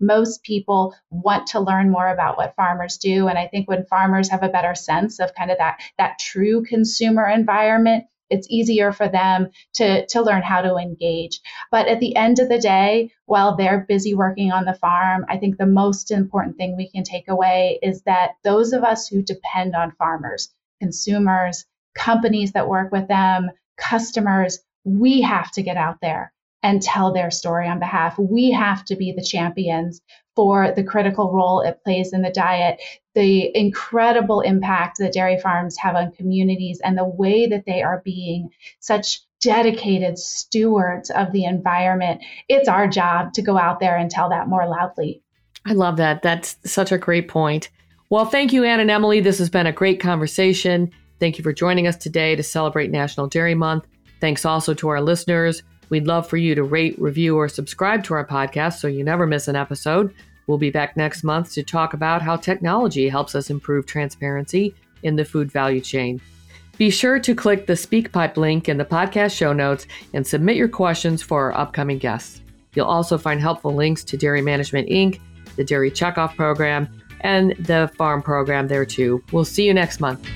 Most 0.00 0.42
people 0.42 0.94
want 1.10 1.48
to 1.48 1.60
learn 1.60 1.90
more 1.90 2.08
about 2.08 2.36
what 2.36 2.54
farmers 2.54 2.98
do. 2.98 3.28
And 3.28 3.38
I 3.38 3.46
think 3.46 3.68
when 3.68 3.86
farmers 3.86 4.28
have 4.30 4.42
a 4.42 4.48
better 4.48 4.74
sense 4.74 5.20
of 5.20 5.34
kind 5.34 5.50
of 5.50 5.58
that, 5.58 5.80
that 5.98 6.18
true 6.18 6.64
consumer 6.64 7.26
environment, 7.28 8.04
it's 8.28 8.48
easier 8.50 8.92
for 8.92 9.08
them 9.08 9.50
to, 9.74 10.06
to 10.06 10.22
learn 10.22 10.42
how 10.42 10.60
to 10.62 10.76
engage. 10.76 11.40
But 11.70 11.86
at 11.86 12.00
the 12.00 12.16
end 12.16 12.38
of 12.38 12.48
the 12.48 12.58
day, 12.58 13.12
while 13.26 13.56
they're 13.56 13.86
busy 13.88 14.14
working 14.14 14.52
on 14.52 14.64
the 14.64 14.74
farm, 14.74 15.24
I 15.28 15.38
think 15.38 15.56
the 15.56 15.66
most 15.66 16.10
important 16.10 16.56
thing 16.56 16.76
we 16.76 16.88
can 16.88 17.04
take 17.04 17.28
away 17.28 17.78
is 17.82 18.02
that 18.02 18.32
those 18.42 18.72
of 18.72 18.82
us 18.82 19.06
who 19.06 19.22
depend 19.22 19.74
on 19.74 19.92
farmers, 19.92 20.52
consumers, 20.80 21.64
companies 21.94 22.52
that 22.52 22.68
work 22.68 22.92
with 22.92 23.08
them, 23.08 23.50
customers, 23.76 24.58
we 24.84 25.22
have 25.22 25.50
to 25.52 25.62
get 25.62 25.76
out 25.76 26.00
there 26.00 26.32
and 26.66 26.82
tell 26.82 27.12
their 27.12 27.30
story 27.30 27.68
on 27.68 27.78
behalf. 27.78 28.18
We 28.18 28.50
have 28.50 28.84
to 28.86 28.96
be 28.96 29.12
the 29.12 29.22
champions 29.22 30.00
for 30.34 30.72
the 30.72 30.82
critical 30.82 31.32
role 31.32 31.60
it 31.60 31.78
plays 31.84 32.12
in 32.12 32.22
the 32.22 32.30
diet, 32.30 32.82
the 33.14 33.56
incredible 33.56 34.40
impact 34.40 34.98
that 34.98 35.12
dairy 35.12 35.38
farms 35.38 35.78
have 35.78 35.94
on 35.94 36.10
communities, 36.10 36.80
and 36.82 36.98
the 36.98 37.04
way 37.04 37.46
that 37.46 37.66
they 37.66 37.82
are 37.82 38.02
being 38.04 38.48
such 38.80 39.20
dedicated 39.40 40.18
stewards 40.18 41.08
of 41.10 41.30
the 41.30 41.44
environment. 41.44 42.20
It's 42.48 42.68
our 42.68 42.88
job 42.88 43.32
to 43.34 43.42
go 43.42 43.56
out 43.56 43.78
there 43.78 43.96
and 43.96 44.10
tell 44.10 44.28
that 44.30 44.48
more 44.48 44.68
loudly. 44.68 45.22
I 45.66 45.72
love 45.72 45.98
that. 45.98 46.22
That's 46.22 46.56
such 46.64 46.90
a 46.90 46.98
great 46.98 47.28
point. 47.28 47.70
Well, 48.10 48.24
thank 48.24 48.52
you, 48.52 48.64
Anne 48.64 48.80
and 48.80 48.90
Emily. 48.90 49.20
This 49.20 49.38
has 49.38 49.50
been 49.50 49.68
a 49.68 49.72
great 49.72 50.00
conversation. 50.00 50.90
Thank 51.20 51.38
you 51.38 51.44
for 51.44 51.52
joining 51.52 51.86
us 51.86 51.96
today 51.96 52.34
to 52.34 52.42
celebrate 52.42 52.90
National 52.90 53.28
Dairy 53.28 53.54
Month. 53.54 53.86
Thanks 54.20 54.44
also 54.44 54.74
to 54.74 54.88
our 54.88 55.00
listeners. 55.00 55.62
We'd 55.88 56.06
love 56.06 56.28
for 56.28 56.36
you 56.36 56.54
to 56.54 56.62
rate, 56.62 57.00
review, 57.00 57.36
or 57.36 57.48
subscribe 57.48 58.04
to 58.04 58.14
our 58.14 58.26
podcast 58.26 58.78
so 58.78 58.88
you 58.88 59.04
never 59.04 59.26
miss 59.26 59.48
an 59.48 59.56
episode. 59.56 60.12
We'll 60.46 60.58
be 60.58 60.70
back 60.70 60.96
next 60.96 61.24
month 61.24 61.52
to 61.54 61.62
talk 61.62 61.94
about 61.94 62.22
how 62.22 62.36
technology 62.36 63.08
helps 63.08 63.34
us 63.34 63.50
improve 63.50 63.86
transparency 63.86 64.74
in 65.02 65.16
the 65.16 65.24
food 65.24 65.50
value 65.50 65.80
chain. 65.80 66.20
Be 66.78 66.90
sure 66.90 67.18
to 67.18 67.34
click 67.34 67.66
the 67.66 67.72
SpeakPipe 67.72 68.36
link 68.36 68.68
in 68.68 68.76
the 68.76 68.84
podcast 68.84 69.36
show 69.36 69.52
notes 69.52 69.86
and 70.12 70.26
submit 70.26 70.56
your 70.56 70.68
questions 70.68 71.22
for 71.22 71.44
our 71.44 71.56
upcoming 71.56 71.98
guests. 71.98 72.42
You'll 72.74 72.86
also 72.86 73.16
find 73.16 73.40
helpful 73.40 73.74
links 73.74 74.04
to 74.04 74.16
Dairy 74.16 74.42
Management 74.42 74.88
Inc., 74.88 75.20
the 75.56 75.64
Dairy 75.64 75.90
Checkoff 75.90 76.36
Program, 76.36 76.88
and 77.22 77.52
the 77.58 77.90
Farm 77.96 78.22
Program 78.22 78.68
there 78.68 78.84
too. 78.84 79.24
We'll 79.32 79.46
see 79.46 79.64
you 79.64 79.72
next 79.72 80.00
month. 80.00 80.28